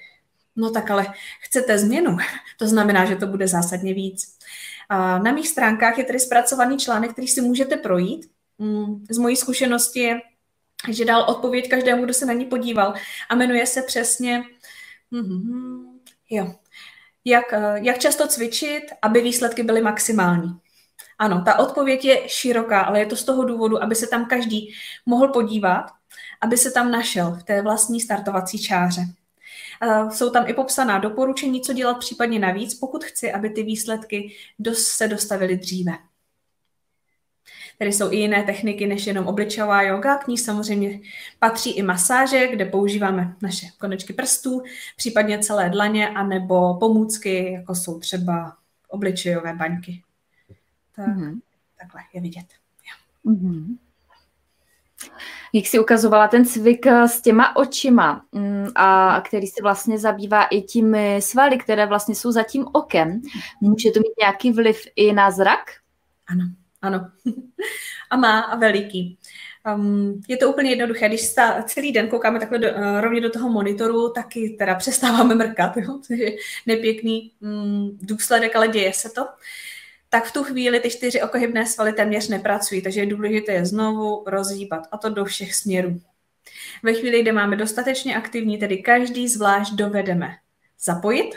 [0.57, 1.07] no tak ale
[1.41, 2.17] chcete změnu.
[2.59, 4.37] To znamená, že to bude zásadně víc.
[4.89, 8.31] A na mých stránkách je tedy zpracovaný článek, který si můžete projít.
[8.59, 10.21] Hmm, z mojí zkušenosti je,
[10.89, 12.95] že dal odpověď každému, kdo se na ní podíval
[13.31, 14.43] a jmenuje se přesně
[15.13, 16.01] hmm,
[16.31, 16.55] jo,
[17.25, 20.61] jak, eh, jak často cvičit, aby výsledky byly maximální?
[21.19, 24.75] Ano, ta odpověď je široká, ale je to z toho důvodu, aby se tam každý
[25.07, 25.87] mohl podívat,
[26.41, 29.03] aby se tam našel v té vlastní startovací čáře.
[29.83, 34.37] Eh, jsou tam i popsaná doporučení, co dělat případně navíc, pokud chci, aby ty výsledky
[34.73, 35.93] se dostavily dříve.
[37.81, 40.17] Tady jsou i jiné techniky než jenom obličová yoga.
[40.17, 41.01] K ní samozřejmě
[41.39, 44.63] patří i masáže, kde používáme naše konečky prstů,
[44.97, 48.57] případně celé dlaně, anebo pomůcky, jako jsou třeba
[48.89, 50.03] obličejové baňky.
[50.97, 51.41] Tak, mm-hmm.
[51.81, 52.47] Takhle je vidět.
[53.27, 53.77] Mm-hmm.
[55.53, 60.45] Jak si ukazovala ten cvik eh, s těma očima, mm, a který se vlastně zabývá
[60.45, 63.23] i tím svaly, které vlastně jsou za tím okem,
[63.61, 65.61] může to mít nějaký vliv i na zrak?
[66.27, 66.45] Ano.
[66.83, 67.11] Ano.
[68.11, 69.19] a má a veliký.
[69.77, 73.31] Um, je to úplně jednoduché, když sta, celý den koukáme takhle do, uh, rovně do
[73.31, 75.99] toho monitoru, taky teda přestáváme mrkat, jo?
[76.03, 79.27] což je nepěkný um, důsledek, ale děje se to.
[80.09, 84.25] Tak v tu chvíli ty čtyři okohybné svaly téměř nepracují, takže je důležité je znovu
[84.27, 86.01] rozhýbat a to do všech směrů.
[86.83, 90.37] Ve chvíli, kdy máme dostatečně aktivní, tedy každý zvlášť dovedeme
[90.83, 91.35] zapojit,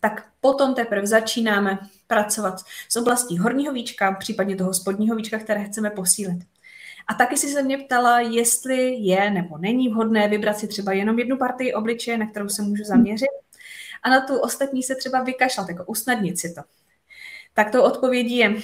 [0.00, 2.54] tak potom teprve začínáme pracovat
[2.88, 6.38] s oblastí horního víčka, případně toho spodního víčka, které chceme posílit.
[7.08, 11.18] A taky si se mě ptala, jestli je nebo není vhodné vybrat si třeba jenom
[11.18, 13.28] jednu partii obličeje, na kterou se můžu zaměřit,
[14.02, 16.60] a na tu ostatní se třeba vykašlat, jako usnadnit si to.
[17.54, 18.54] Tak to odpovědí je,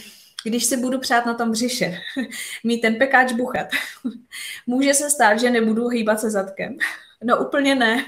[0.45, 1.99] když si budu přát na tom břiše,
[2.65, 3.67] mít ten pekáč buchat,
[4.67, 6.77] může se stát, že nebudu hýbat se zadkem.
[7.25, 8.05] No úplně ne.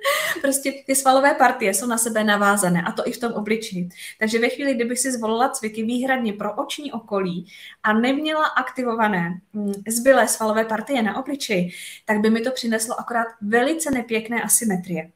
[0.40, 3.88] prostě ty svalové partie jsou na sebe navázané a to i v tom obličeji.
[4.18, 7.46] Takže ve chvíli, kdybych si zvolila cviky výhradně pro oční okolí
[7.82, 11.70] a neměla aktivované mm, zbylé svalové partie na obličeji,
[12.04, 15.10] tak by mi to přineslo akorát velice nepěkné asymetrie.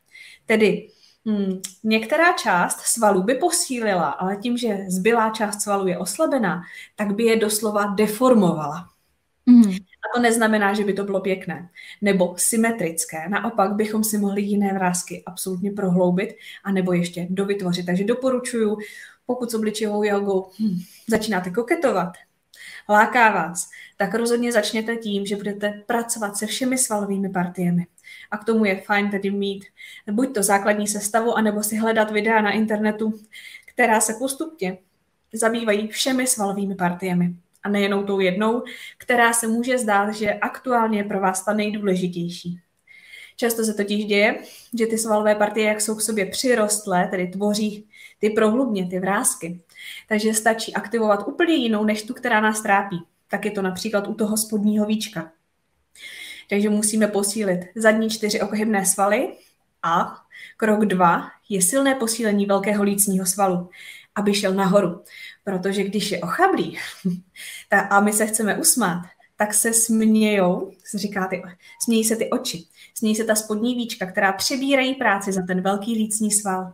[0.46, 0.88] Tedy
[1.26, 6.62] Hmm, některá část svalů by posílila, ale tím, že zbylá část svalů je oslabená,
[6.96, 8.88] tak by je doslova deformovala.
[9.46, 9.76] Mm.
[10.04, 11.68] A to neznamená, že by to bylo pěkné
[12.00, 13.28] nebo symetrické.
[13.28, 16.34] Naopak bychom si mohli jiné vrázky absolutně prohloubit
[16.64, 17.86] a nebo ještě dovytvořit.
[17.86, 18.76] Takže doporučuji,
[19.26, 20.78] pokud s obličejovou jogou hm,
[21.08, 22.12] začínáte koketovat,
[22.88, 27.86] láká vás, tak rozhodně začněte tím, že budete pracovat se všemi svalovými partiemi.
[28.30, 29.64] A k tomu je fajn tedy mít
[30.10, 33.20] buď to základní sestavu, anebo si hledat videa na internetu,
[33.66, 34.78] která se postupně
[35.32, 38.62] zabývají všemi svalovými partiemi a nejenom tou jednou,
[38.98, 42.60] která se může zdát, že aktuálně je pro vás ta nejdůležitější.
[43.36, 44.38] Často se totiž děje,
[44.78, 47.88] že ty svalové partie, jak jsou k sobě přirostlé, tedy tvoří
[48.18, 49.60] ty prohlubně, ty vrázky,
[50.08, 53.02] takže stačí aktivovat úplně jinou, než tu, která nás trápí.
[53.28, 55.32] Tak je to například u toho spodního víčka.
[56.50, 59.32] Takže musíme posílit zadní čtyři okohybné svaly
[59.82, 60.16] a
[60.56, 63.70] krok dva je silné posílení velkého lícního svalu,
[64.14, 65.02] aby šel nahoru.
[65.44, 66.78] Protože když je ochablý
[67.90, 69.02] a my se chceme usmát,
[69.36, 71.42] tak se smějou, říká ty,
[71.84, 72.64] smějí se ty oči,
[72.94, 76.72] smějí se ta spodní víčka, která přebírají práci za ten velký lícní sval.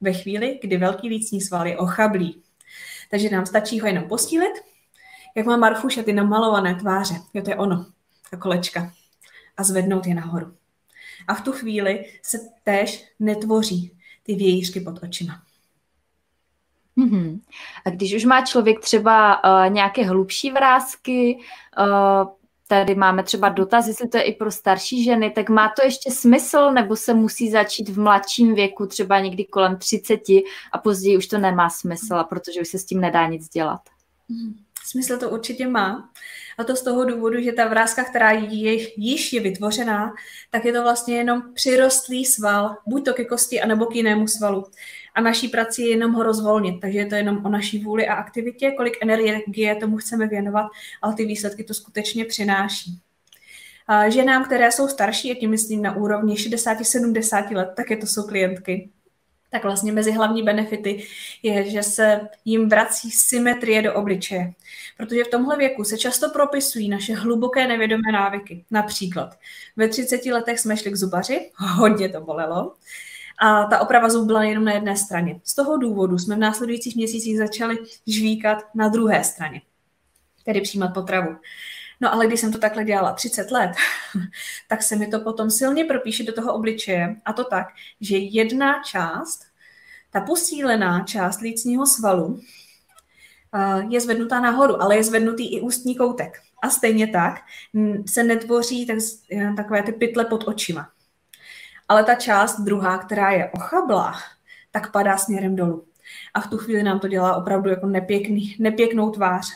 [0.00, 2.42] Ve chvíli, kdy velký lícní sval je ochablý.
[3.10, 4.52] Takže nám stačí ho jenom posílit,
[5.36, 7.14] jak má Marfuša ty namalované tváře.
[7.34, 7.86] Jo, to je ono,
[8.30, 8.92] ta kolečka.
[9.56, 10.54] A zvednout je nahoru.
[11.28, 15.45] A v tu chvíli se též netvoří ty vějířky pod očima.
[16.98, 17.40] Mm-hmm.
[17.84, 21.38] A když už má člověk třeba uh, nějaké hlubší vrázky,
[21.78, 22.28] uh,
[22.68, 26.10] tady máme třeba dotaz, jestli to je i pro starší ženy, tak má to ještě
[26.10, 30.20] smysl, nebo se musí začít v mladším věku, třeba někdy kolem 30
[30.72, 33.80] a později už to nemá smysl, protože už se s tím nedá nic dělat?
[34.30, 34.54] Mm-hmm.
[34.84, 36.10] Smysl to určitě má.
[36.58, 40.12] A to z toho důvodu, že ta vrázka, která je, již je vytvořená,
[40.50, 44.64] tak je to vlastně jenom přirostlý sval, buď to ke kosti, anebo k jinému svalu.
[45.14, 48.14] A naší prací je jenom ho rozvolnit, takže je to jenom o naší vůli a
[48.14, 50.66] aktivitě, kolik energie tomu chceme věnovat,
[51.02, 53.00] ale ty výsledky to skutečně přináší.
[54.08, 58.90] Ženám, které jsou starší, a tím myslím na úrovni 60-70 let, také to jsou klientky,
[59.50, 61.06] tak vlastně mezi hlavní benefity
[61.42, 64.52] je, že se jim vrací symetrie do obličeje.
[64.96, 68.64] Protože v tomhle věku se často propisují naše hluboké nevědomé návyky.
[68.70, 69.38] Například
[69.76, 72.74] ve 30 letech jsme šli k zubaři, hodně to bolelo,
[73.38, 75.40] a ta oprava zub byla jenom na jedné straně.
[75.44, 79.62] Z toho důvodu jsme v následujících měsících začali žvíkat na druhé straně,
[80.44, 81.36] tedy přijímat potravu.
[82.00, 83.70] No ale když jsem to takhle dělala 30 let,
[84.68, 87.66] tak se mi to potom silně propíše do toho obličeje a to tak,
[88.00, 89.44] že jedna část,
[90.10, 92.40] ta posílená část lícního svalu
[93.88, 96.40] je zvednutá nahoru, ale je zvednutý i ústní koutek.
[96.62, 97.40] A stejně tak
[98.06, 98.96] se netvoří tak,
[99.56, 100.88] takové ty pytle pod očima.
[101.88, 104.14] Ale ta část druhá, která je ochablá,
[104.70, 105.84] tak padá směrem dolů.
[106.34, 109.52] A v tu chvíli nám to dělá opravdu jako nepěkný, nepěknou tvář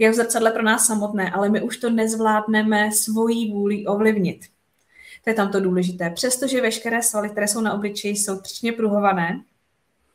[0.00, 4.40] je v zrcadle pro nás samotné, ale my už to nezvládneme svojí vůli ovlivnit.
[5.24, 6.10] To je tam to důležité.
[6.10, 9.40] Přestože veškeré svaly, které jsou na obličeji, jsou třičně pruhované,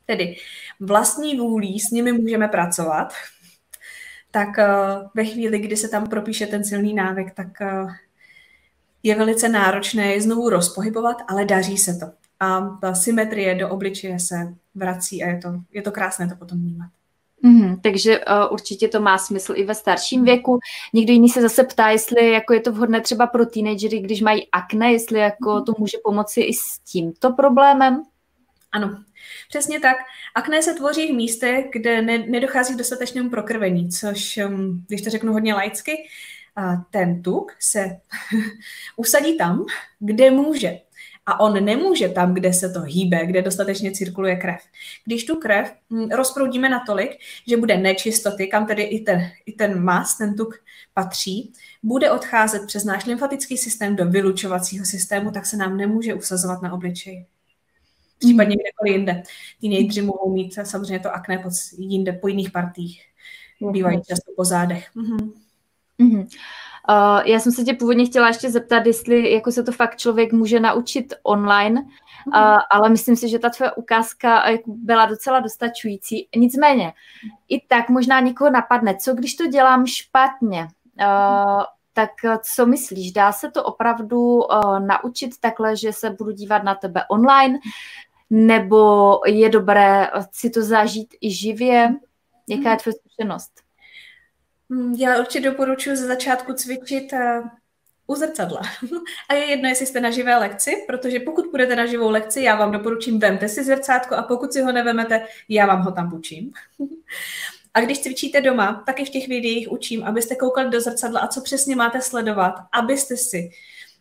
[0.06, 0.36] tedy
[0.80, 3.14] vlastní vůlí s nimi můžeme pracovat,
[4.32, 4.68] tak eh,
[5.14, 7.88] ve chvíli, kdy se tam propíše ten silný návyk, tak eh,
[9.04, 12.06] je velice náročné je znovu rozpohybovat, ale daří se to.
[12.40, 16.60] A ta symetrie do obličeje se vrací a je to, je to krásné to potom
[16.60, 16.90] vnímat.
[17.44, 20.60] Mm-hmm, takže uh, určitě to má smysl i ve starším věku.
[20.94, 24.48] Někdo jiný se zase ptá, jestli jako je to vhodné třeba pro teenagery, když mají
[24.52, 25.66] akné, jestli jako mm-hmm.
[25.66, 28.04] to může pomoci i s tímto problémem.
[28.72, 29.04] Ano,
[29.50, 29.98] přesně tak.
[30.36, 35.10] Akné se tvoří v místech, kde ne, nedochází k dostatečnému prokrvení, což, um, když to
[35.10, 35.92] řeknu hodně laicky,
[36.58, 37.86] uh, ten tuk se
[38.96, 39.66] usadí tam,
[40.00, 40.80] kde může
[41.26, 44.62] a on nemůže tam, kde se to hýbe, kde dostatečně cirkuluje krev.
[45.06, 47.12] Když tu krev hm, rozproudíme natolik,
[47.48, 50.56] že bude nečistoty, kam tedy i ten, i ten mas, ten tuk
[50.94, 51.54] patří,
[51.84, 56.74] bude odcházet přes náš lymfatický systém do vylučovacího systému, tak se nám nemůže usazovat na
[56.74, 57.26] obličeji.
[58.20, 59.24] Případně kdekoliv jinde.
[59.62, 63.02] nejdři mohou mít samozřejmě to akné pod jinde, po jiných partích.
[63.72, 64.90] Bývají často po zádech.
[64.96, 65.34] Mhm.
[66.00, 66.28] Mm-hmm.
[66.90, 70.34] Uh, já jsem se tě původně chtěla ještě zeptat, jestli jako se to fakt člověk
[70.34, 76.28] může naučit online, uh, ale myslím si, že ta tvoje ukázka jako byla docela dostačující.
[76.36, 76.94] Nicméně,
[77.50, 80.68] i tak možná někoho napadne, co když to dělám špatně,
[81.02, 81.64] uh,
[81.94, 82.12] tak
[82.44, 87.04] co myslíš, dá se to opravdu uh, naučit takhle, že se budu dívat na tebe
[87.10, 87.60] online,
[88.30, 91.96] nebo je dobré si to zažít i živě?
[92.50, 93.65] Jaká je tvoje zkušenost?
[94.70, 97.42] Hmm, já určitě doporučuji ze začátku cvičit eh,
[98.08, 98.62] u zrcadla.
[99.30, 102.56] A je jedno, jestli jste na živé lekci, protože pokud půjdete na živou lekci, já
[102.56, 106.52] vám doporučím, vemte si zrcátko a pokud si ho nevemete, já vám ho tam učím.
[107.74, 111.42] A když cvičíte doma, taky v těch videích učím, abyste koukali do zrcadla a co
[111.42, 113.50] přesně máte sledovat, abyste si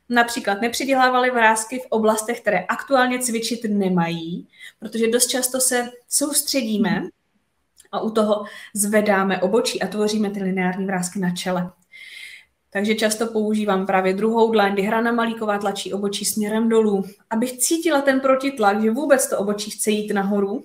[0.08, 4.48] například nepřidělávali vrázky v oblastech, které aktuálně cvičit nemají,
[4.78, 7.02] protože dost často se soustředíme
[7.94, 11.70] a u toho zvedáme obočí a tvoříme ty lineární vrázky na čele.
[12.70, 18.02] Takže často používám právě druhou dlaň, kdy Hrana Malíková tlačí obočí směrem dolů, abych cítila
[18.02, 20.64] ten protitlak, že vůbec to obočí chce jít nahoru.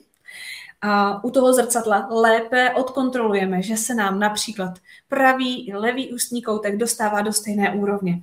[0.81, 6.77] A u toho zrcadla lépe odkontrolujeme, že se nám například pravý i levý ústní koutek
[6.77, 8.21] dostává do stejné úrovně.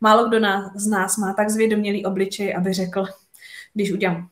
[0.00, 0.38] Málo kdo
[0.74, 3.04] z nás má tak zvědomělý obličej, aby řekl,
[3.74, 4.28] když udělám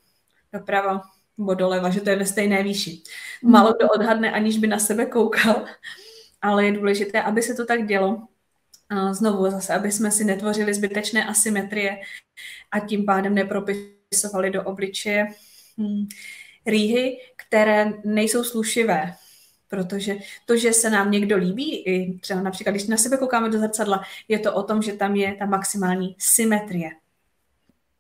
[0.53, 1.03] doprava,
[1.41, 3.03] nebo doleva, že to je ve stejné výši.
[3.43, 3.53] Hmm.
[3.53, 5.64] Málo kdo odhadne, aniž by na sebe koukal,
[6.43, 8.22] ale je důležité, aby se to tak dělo.
[8.91, 12.01] A znovu zase, aby jsme si netvořili zbytečné asymetrie
[12.70, 15.26] a tím pádem nepropisovali do obličeje
[15.78, 16.07] hmm,
[16.66, 19.14] rýhy, které nejsou slušivé.
[19.68, 20.16] Protože
[20.47, 24.03] to, že se nám někdo líbí, i třeba například, když na sebe koukáme do zrcadla,
[24.28, 26.91] je to o tom, že tam je ta maximální symetrie.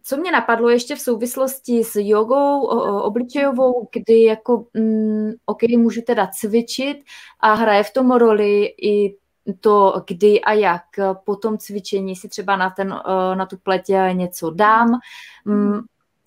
[0.02, 2.62] Co mě napadlo ještě v souvislosti s jogou
[3.00, 6.96] obličejovou, kdy jako, mm, ok, můžu teda cvičit
[7.40, 9.16] a hraje v tom roli i
[9.60, 10.82] to, kdy a jak
[11.24, 13.00] po tom cvičení si třeba na, ten,
[13.34, 14.98] na tu pletě něco dám.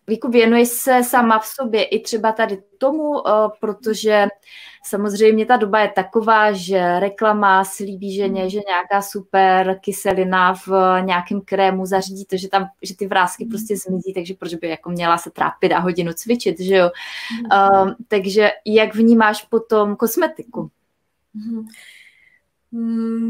[0.07, 3.23] Mm, jako věnuješ se sama v sobě i třeba tady tomu,
[3.59, 4.27] protože
[4.85, 8.49] Samozřejmě ta doba je taková, že reklama slíbí ženě, hmm.
[8.49, 10.67] že nějaká super kyselina v
[11.01, 13.51] nějakém krému zařídí to, že, tam, že ty vrázky hmm.
[13.51, 16.89] prostě zmizí, takže proč by jako měla se trápit a hodinu cvičit, že jo?
[17.83, 20.71] Um, takže jak vnímáš potom kosmetiku?
[21.33, 21.65] Mm,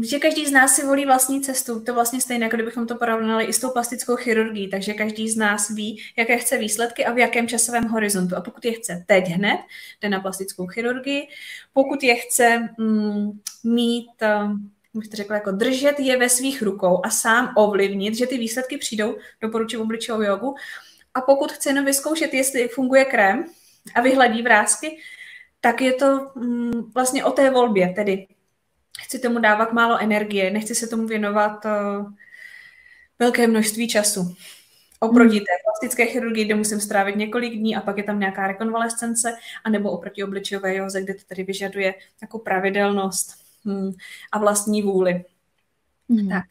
[0.02, 1.80] že každý z nás si volí vlastní cestu.
[1.80, 4.68] To vlastně stejné, jako kdybychom to porovnali i s tou plastickou chirurgií.
[4.68, 8.36] Takže každý z nás ví, jaké chce výsledky a v jakém časovém horizontu.
[8.36, 9.60] A pokud je chce teď hned,
[10.02, 11.28] jde na plastickou chirurgii.
[11.72, 14.10] Pokud je chce mm, mít,
[14.44, 18.38] um, bych to řekla, jako držet je ve svých rukou a sám ovlivnit, že ty
[18.38, 20.54] výsledky přijdou, doporučuji obličovou jogu.
[21.14, 23.44] A pokud chce jenom vyzkoušet, jestli funguje krém
[23.94, 24.98] a vyhladí vrázky,
[25.60, 28.26] tak je to mm, vlastně o té volbě, tedy
[29.02, 32.12] chci tomu dávat málo energie, nechci se tomu věnovat uh,
[33.18, 34.36] velké množství času.
[35.00, 35.44] Oproti hmm.
[35.44, 39.90] té plastické chirurgii, kde musím strávit několik dní a pak je tam nějaká rekonvalescence, anebo
[39.90, 43.34] oproti obličové joze, kde to tady vyžaduje jako pravidelnost
[43.64, 43.92] hmm,
[44.32, 45.24] a vlastní vůli.
[46.10, 46.28] Hmm.
[46.28, 46.44] Tak.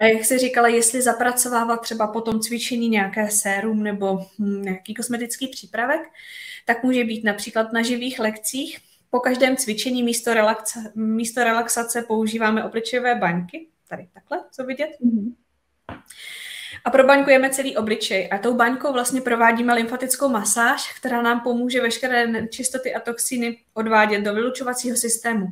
[0.00, 4.94] A jak jsi říkala, jestli zapracovávat třeba po tom cvičení nějaké sérum nebo hm, nějaký
[4.94, 6.00] kosmetický přípravek,
[6.64, 8.78] tak může být například na živých lekcích,
[9.14, 13.66] po každém cvičení místo, relaxa, místo relaxace používáme obličejové baňky.
[13.88, 14.90] Tady takhle, co vidět?
[15.04, 15.34] Mm-hmm.
[16.84, 18.28] A probaňkujeme celý obličej.
[18.32, 24.24] A tou baňkou vlastně provádíme lymfatickou masáž, která nám pomůže veškeré čistoty a toxiny odvádět
[24.24, 25.46] do vylučovacího systému.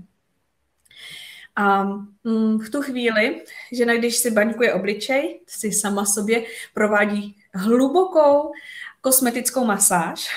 [1.57, 1.85] A
[2.25, 6.45] mm, v tu chvíli, žena, když si baňkuje obličej, si sama sobě
[6.75, 8.53] provádí hlubokou
[9.01, 10.29] kosmetickou masáž,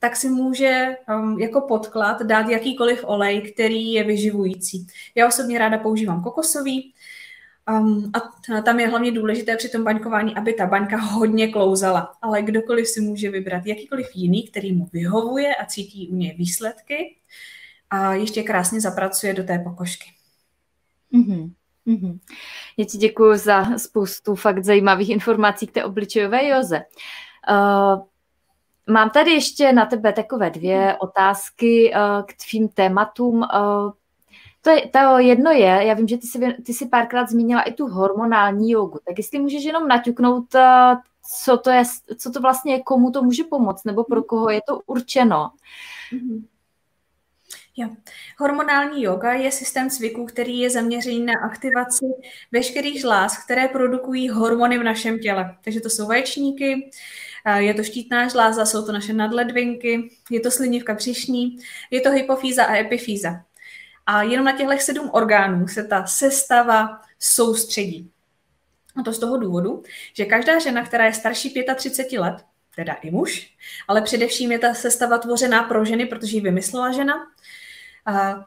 [0.00, 4.86] tak si může um, jako podklad dát jakýkoliv olej, který je vyživující.
[5.14, 6.94] Já osobně ráda používám kokosový,
[7.70, 12.14] Um, a tam je hlavně důležité při tom baňkování, aby ta baňka hodně klouzala.
[12.22, 17.16] Ale kdokoliv si může vybrat jakýkoliv jiný, který mu vyhovuje a cítí u něj výsledky
[17.90, 20.10] a ještě krásně zapracuje do té pokožky.
[21.14, 21.50] Mm-hmm.
[21.86, 22.18] Mm-hmm.
[22.76, 26.82] Já ti děkuji za spoustu fakt zajímavých informací k té obličejové joze.
[27.50, 28.02] Uh,
[28.86, 33.36] Mám tady ještě na tebe takové dvě otázky uh, k tvým tématům.
[33.36, 33.92] Uh,
[34.62, 37.72] to, je, to jedno je, já vím, že ty jsi, ty jsi párkrát zmínila i
[37.72, 40.60] tu hormonální jogu, tak jestli můžeš jenom naťuknout, uh,
[41.38, 41.82] co to je,
[42.16, 45.50] co to vlastně je, komu to může pomoct, nebo pro koho je to určeno.
[46.12, 46.44] Mm-hmm.
[47.80, 47.88] Jo.
[48.38, 52.04] Hormonální yoga je systém cviků, který je zaměřený na aktivaci
[52.52, 55.56] veškerých žláz, které produkují hormony v našem těle.
[55.64, 56.90] Takže to jsou vaječníky,
[57.56, 61.56] je to štítná žláza, jsou to naše nadledvinky, je to slinivka břišní,
[61.90, 63.44] je to hypofýza a epifýza.
[64.06, 68.10] A jenom na těchto sedm orgánů se ta sestava soustředí.
[68.96, 69.82] A to z toho důvodu,
[70.14, 72.44] že každá žena, která je starší 35 let,
[72.76, 73.54] teda i muž,
[73.88, 77.14] ale především je ta sestava tvořená pro ženy, protože ji vymyslela žena,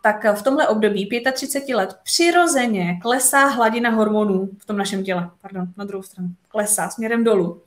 [0.02, 5.30] tak v tomhle období 35 let přirozeně klesá hladina hormonů v tom našem těle.
[5.42, 6.30] Pardon, na druhou stranu.
[6.48, 7.62] Klesá směrem dolů.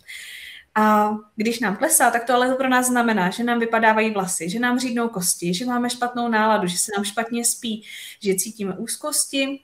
[0.75, 4.59] A když nám klesá, tak to ale pro nás znamená, že nám vypadávají vlasy, že
[4.59, 7.83] nám řídnou kosti, že máme špatnou náladu, že se nám špatně spí,
[8.23, 9.61] že cítíme úzkosti,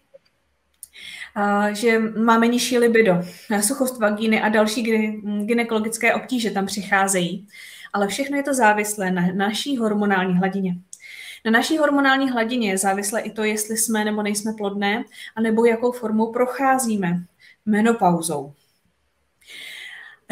[1.35, 3.23] a že máme nižší libido,
[3.61, 4.83] suchost vagíny a další
[5.45, 7.49] gynekologické obtíže tam přicházejí.
[7.93, 10.77] Ale všechno je to závislé na naší hormonální hladině.
[11.45, 15.05] Na naší hormonální hladině je závislé i to, jestli jsme nebo nejsme plodné,
[15.37, 17.25] anebo jakou formou procházíme
[17.67, 18.53] menopauzou.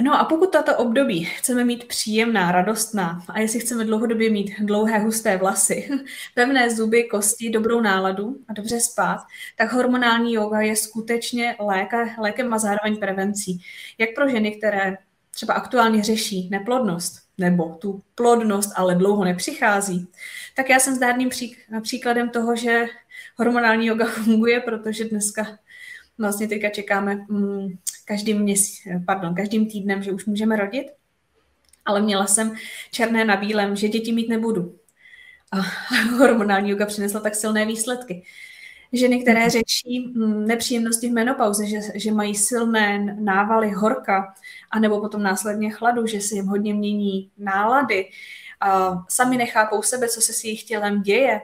[0.03, 4.99] No a pokud tato období chceme mít příjemná, radostná a jestli chceme dlouhodobě mít dlouhé,
[4.99, 5.89] husté vlasy,
[6.35, 9.19] pevné zuby, kosti, dobrou náladu a dobře spát,
[9.59, 13.61] tak hormonální yoga je skutečně léka, lékem a zároveň prevencí.
[13.99, 14.97] Jak pro ženy, které
[15.31, 20.09] třeba aktuálně řeší neplodnost nebo tu plodnost, ale dlouho nepřichází,
[20.57, 21.31] tak já jsem zdárným
[21.83, 22.87] příkladem toho, že
[23.37, 25.59] hormonální yoga funguje, protože dneska
[26.19, 27.69] vlastně teďka čekáme mm,
[28.05, 30.87] každým, měsíc, pardon, každým týdnem, že už můžeme rodit,
[31.85, 32.55] ale měla jsem
[32.91, 34.79] černé na bílém, že děti mít nebudu.
[35.53, 35.57] A
[36.19, 38.25] hormonální yoga přinesla tak silné výsledky.
[38.93, 39.51] Ženy, které mhm.
[39.51, 44.35] řeší mm, nepříjemnosti v menopauze, že, že mají silné návaly horka,
[44.71, 48.11] anebo potom následně chladu, že se jim hodně mění nálady,
[48.61, 51.41] a sami nechápou sebe, co se s jejich tělem děje,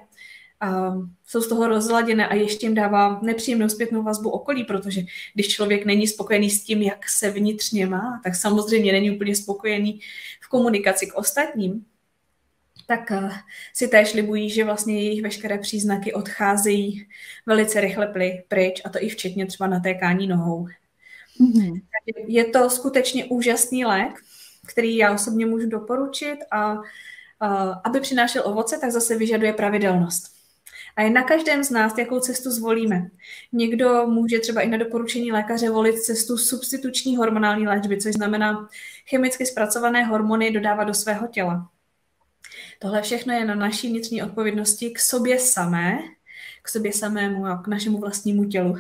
[0.61, 0.92] a
[1.26, 5.03] jsou z toho rozladěné a ještě jim dává nepříjemnou zpětnou vazbu okolí, protože
[5.34, 10.01] když člověk není spokojený s tím, jak se vnitřně má, tak samozřejmě není úplně spokojený
[10.40, 11.84] v komunikaci k ostatním,
[12.87, 13.30] tak eh,
[13.74, 17.09] si též libují, že vlastně jejich veškeré příznaky odcházejí
[17.47, 18.14] velice rychle
[18.49, 20.66] pryč, a to i včetně třeba natékání nohou.
[21.41, 21.82] Mm-hmm.
[22.26, 24.12] Je to skutečně úžasný lék,
[24.66, 26.76] který já osobně můžu doporučit a,
[27.41, 30.37] a aby přinášel ovoce, tak zase vyžaduje pravidelnost.
[30.97, 33.11] A je na každém z nás, jakou cestu zvolíme.
[33.53, 38.68] Někdo může třeba i na doporučení lékaře volit cestu substituční hormonální léčby, což znamená
[39.09, 41.70] chemicky zpracované hormony dodávat do svého těla.
[42.78, 45.98] Tohle všechno je na naší vnitřní odpovědnosti k sobě samé,
[46.62, 48.76] k sobě samému a k našemu vlastnímu tělu.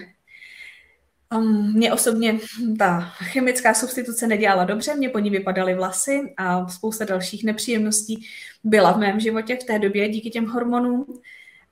[1.34, 2.38] Um, mě osobně
[2.78, 8.26] ta chemická substituce nedělala dobře, mě po ní vypadaly vlasy a spousta dalších nepříjemností
[8.64, 11.06] byla v mém životě v té době díky těm hormonům.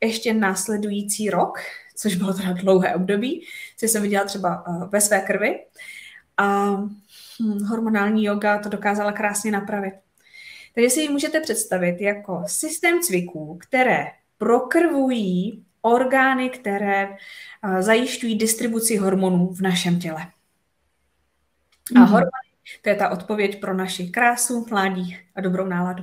[0.01, 1.59] Ještě následující rok,
[1.97, 3.47] což bylo teda dlouhé období,
[3.77, 5.59] což jsem viděla třeba uh, ve své krvi.
[6.37, 6.77] A
[7.43, 9.95] hm, hormonální yoga to dokázala krásně napravit.
[10.75, 14.07] Takže si ji můžete představit jako systém cviků, které
[14.39, 20.23] prokrvují orgány, které uh, zajišťují distribuci hormonů v našem těle.
[20.23, 22.05] A mm-hmm.
[22.05, 22.31] hormony,
[22.83, 26.03] to je ta odpověď pro naši krásu, mládí a dobrou náladu.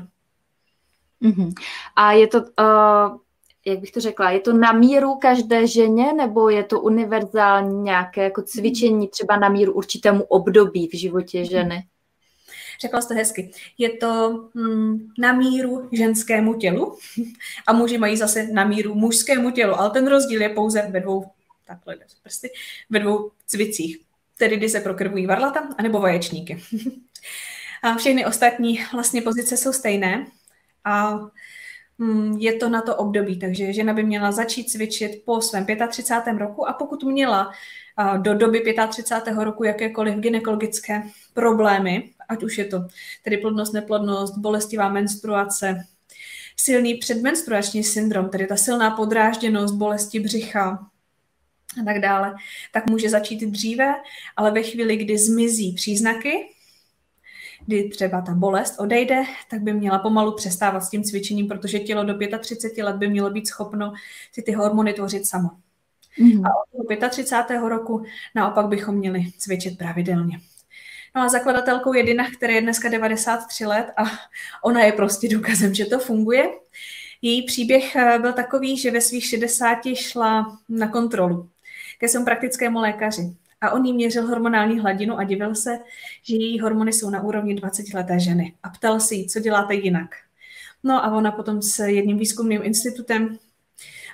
[1.21, 1.53] Mm-hmm.
[1.95, 3.17] A je to, uh,
[3.65, 8.23] jak bych to řekla, je to na míru každé ženě, nebo je to univerzální nějaké
[8.23, 11.83] jako cvičení třeba na míru určitému období v životě ženy?
[12.81, 13.51] Řekla jste hezky.
[13.77, 16.97] Je to mm, na míru ženskému tělu
[17.67, 21.25] a muži mají zase na míru mužskému tělu, ale ten rozdíl je pouze ve dvou,
[21.67, 22.49] takhle prsty,
[22.89, 23.99] ve dvou cvicích,
[24.37, 26.61] tedy kdy se prokrvují varlata anebo vaječníky.
[27.83, 30.25] a všechny ostatní vlastně pozice jsou stejné
[30.83, 31.19] a
[31.97, 36.37] mm, je to na to období, takže žena by měla začít cvičit po svém 35.
[36.37, 37.51] roku a pokud měla
[38.17, 39.35] do doby 35.
[39.37, 41.03] roku jakékoliv gynekologické
[41.33, 42.85] problémy, ať už je to
[43.23, 45.85] tedy plodnost, neplodnost, bolestivá menstruace,
[46.57, 50.87] silný předmenstruační syndrom, tedy ta silná podrážděnost, bolesti břicha
[51.81, 52.35] a tak dále,
[52.73, 53.93] tak může začít dříve,
[54.35, 56.31] ale ve chvíli, kdy zmizí příznaky,
[57.65, 62.03] kdy třeba ta bolest odejde, tak by měla pomalu přestávat s tím cvičením, protože tělo
[62.03, 63.93] do 35 let by mělo být schopno
[64.31, 65.49] si ty hormony tvořit samo.
[66.19, 66.45] Mm.
[66.45, 67.59] A od 35.
[67.59, 68.03] roku
[68.35, 70.39] naopak bychom měli cvičit pravidelně.
[71.15, 74.03] No a zakladatelkou je Dina, která je dneska 93 let a
[74.63, 76.49] ona je prostě důkazem, že to funguje.
[77.21, 81.49] Její příběh eh, byl takový, že ve svých 60 šla na kontrolu
[81.97, 83.35] ke svému praktickému lékaři.
[83.61, 85.79] A on jí měřil hormonální hladinu a divil se,
[86.23, 88.53] že její hormony jsou na úrovni 20 leté ženy.
[88.63, 90.09] A ptal si jí, co děláte jinak.
[90.83, 93.37] No a ona potom s jedním výzkumným institutem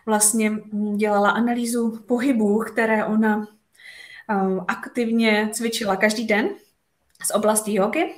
[0.05, 0.51] vlastně
[0.95, 3.47] dělala analýzu pohybů, které ona
[4.29, 4.35] eh,
[4.67, 6.49] aktivně cvičila každý den
[7.25, 8.13] z oblasti jogy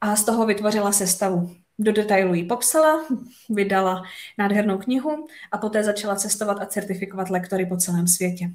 [0.00, 1.50] a z toho vytvořila sestavu.
[1.78, 3.04] Do detailu ji popsala,
[3.50, 4.02] vydala
[4.38, 8.50] nádhernou knihu a poté začala cestovat a certifikovat lektory po celém světě.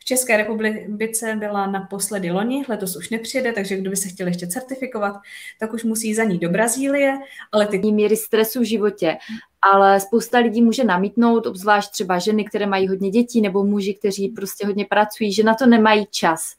[0.00, 4.46] V České republice byla naposledy loni, letos už nepřijede, takže kdo by se chtěl ještě
[4.46, 5.16] certifikovat,
[5.60, 7.18] tak už musí za ní do Brazílie,
[7.52, 9.16] ale ty míry stresu v životě.
[9.62, 14.28] Ale spousta lidí může namítnout, obzvlášť třeba ženy, které mají hodně dětí, nebo muži, kteří
[14.28, 16.54] prostě hodně pracují, že na to nemají čas.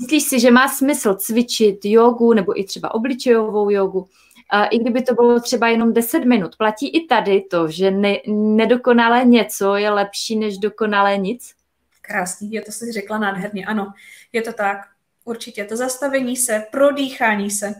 [0.00, 4.08] Myslíš si, že má smysl cvičit jogu nebo i třeba obličejovou jogu,
[4.70, 6.56] i kdyby to bylo třeba jenom 10 minut.
[6.56, 11.54] Platí i tady to, že ne, nedokonalé něco je lepší než dokonalé nic?
[12.00, 13.66] Krásný, je to si řekla nádherně.
[13.66, 13.92] Ano,
[14.32, 14.78] je to tak.
[15.24, 17.74] Určitě to zastavení se, prodýchání se.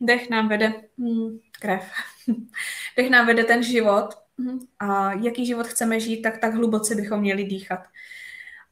[0.00, 1.82] Dech nám vede hmm, krev.
[2.96, 4.08] Dech nám vede ten život.
[4.38, 7.80] Hmm, a jaký život chceme žít, tak tak hluboce bychom měli dýchat.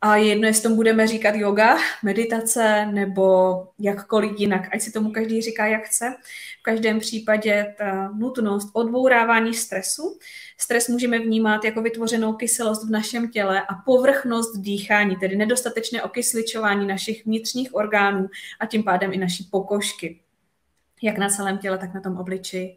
[0.00, 5.10] A je jedno, jestli tomu budeme říkat yoga, meditace nebo jakkoliv jinak, ať si tomu
[5.12, 6.16] každý říká, jak chce.
[6.60, 10.18] V každém případě ta nutnost odbourávání stresu.
[10.58, 16.86] Stres můžeme vnímat jako vytvořenou kyselost v našem těle a povrchnost dýchání, tedy nedostatečné okysličování
[16.86, 18.28] našich vnitřních orgánů
[18.60, 20.20] a tím pádem i naší pokožky.
[21.02, 22.76] Jak na celém těle, tak na tom obličeji.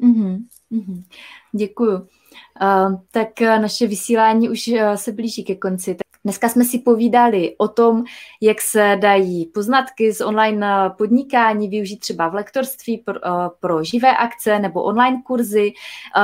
[0.00, 1.02] Mm-hmm.
[1.52, 2.08] Děkuju.
[3.10, 5.96] Tak naše vysílání už uh, se blíží ke konci.
[6.24, 8.04] Dneska jsme si povídali o tom,
[8.40, 10.66] jak se dají poznatky z online
[10.98, 13.14] podnikání využít třeba v lektorství pro,
[13.60, 15.72] pro živé akce nebo online kurzy,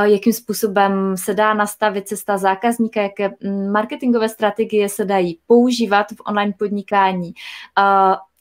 [0.02, 3.30] jakým způsobem se dá nastavit cesta zákazníka, jaké
[3.72, 7.32] marketingové strategie se dají používat v online podnikání.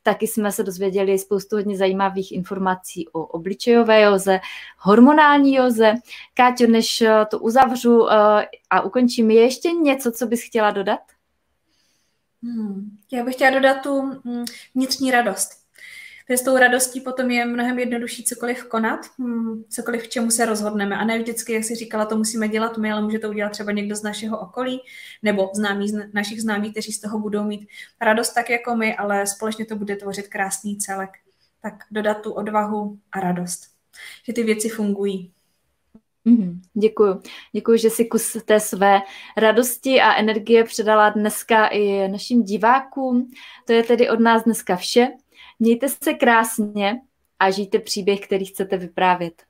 [0.09, 4.39] Eh, taky jsme se dozvěděli spoustu hodně zajímavých informací o obličejové joze,
[4.77, 5.93] hormonální joze.
[6.33, 8.11] Káťo, než to uzavřu
[8.69, 10.99] a ukončím, je ještě něco, co bys chtěla dodat?
[12.43, 12.97] Hmm.
[13.11, 14.45] Já bych chtěla dodat tu hmm,
[14.75, 15.58] vnitřní radost.
[16.29, 20.45] Protože s tou radostí potom je mnohem jednodušší cokoliv konat, hmm, cokoliv k čemu se
[20.45, 20.97] rozhodneme.
[20.97, 23.71] A ne vždycky, jak jsi říkala, to musíme dělat my, ale může to udělat třeba
[23.71, 24.81] někdo z našeho okolí
[25.23, 27.67] nebo známí, z našich známých, kteří z toho budou mít
[28.01, 31.09] radost tak jako my, ale společně to bude tvořit krásný celek.
[31.61, 33.61] Tak dodat tu odvahu a radost,
[34.23, 35.31] že ty věci fungují.
[36.25, 37.21] Mm, děkuju.
[37.51, 38.99] Děkuju, že si kus té své
[39.37, 43.31] radosti a energie předala dneska i našim divákům.
[43.65, 45.07] To je tedy od nás dneska vše.
[45.59, 47.01] Mějte se krásně
[47.39, 49.43] a žijte příběh, který chcete vyprávět.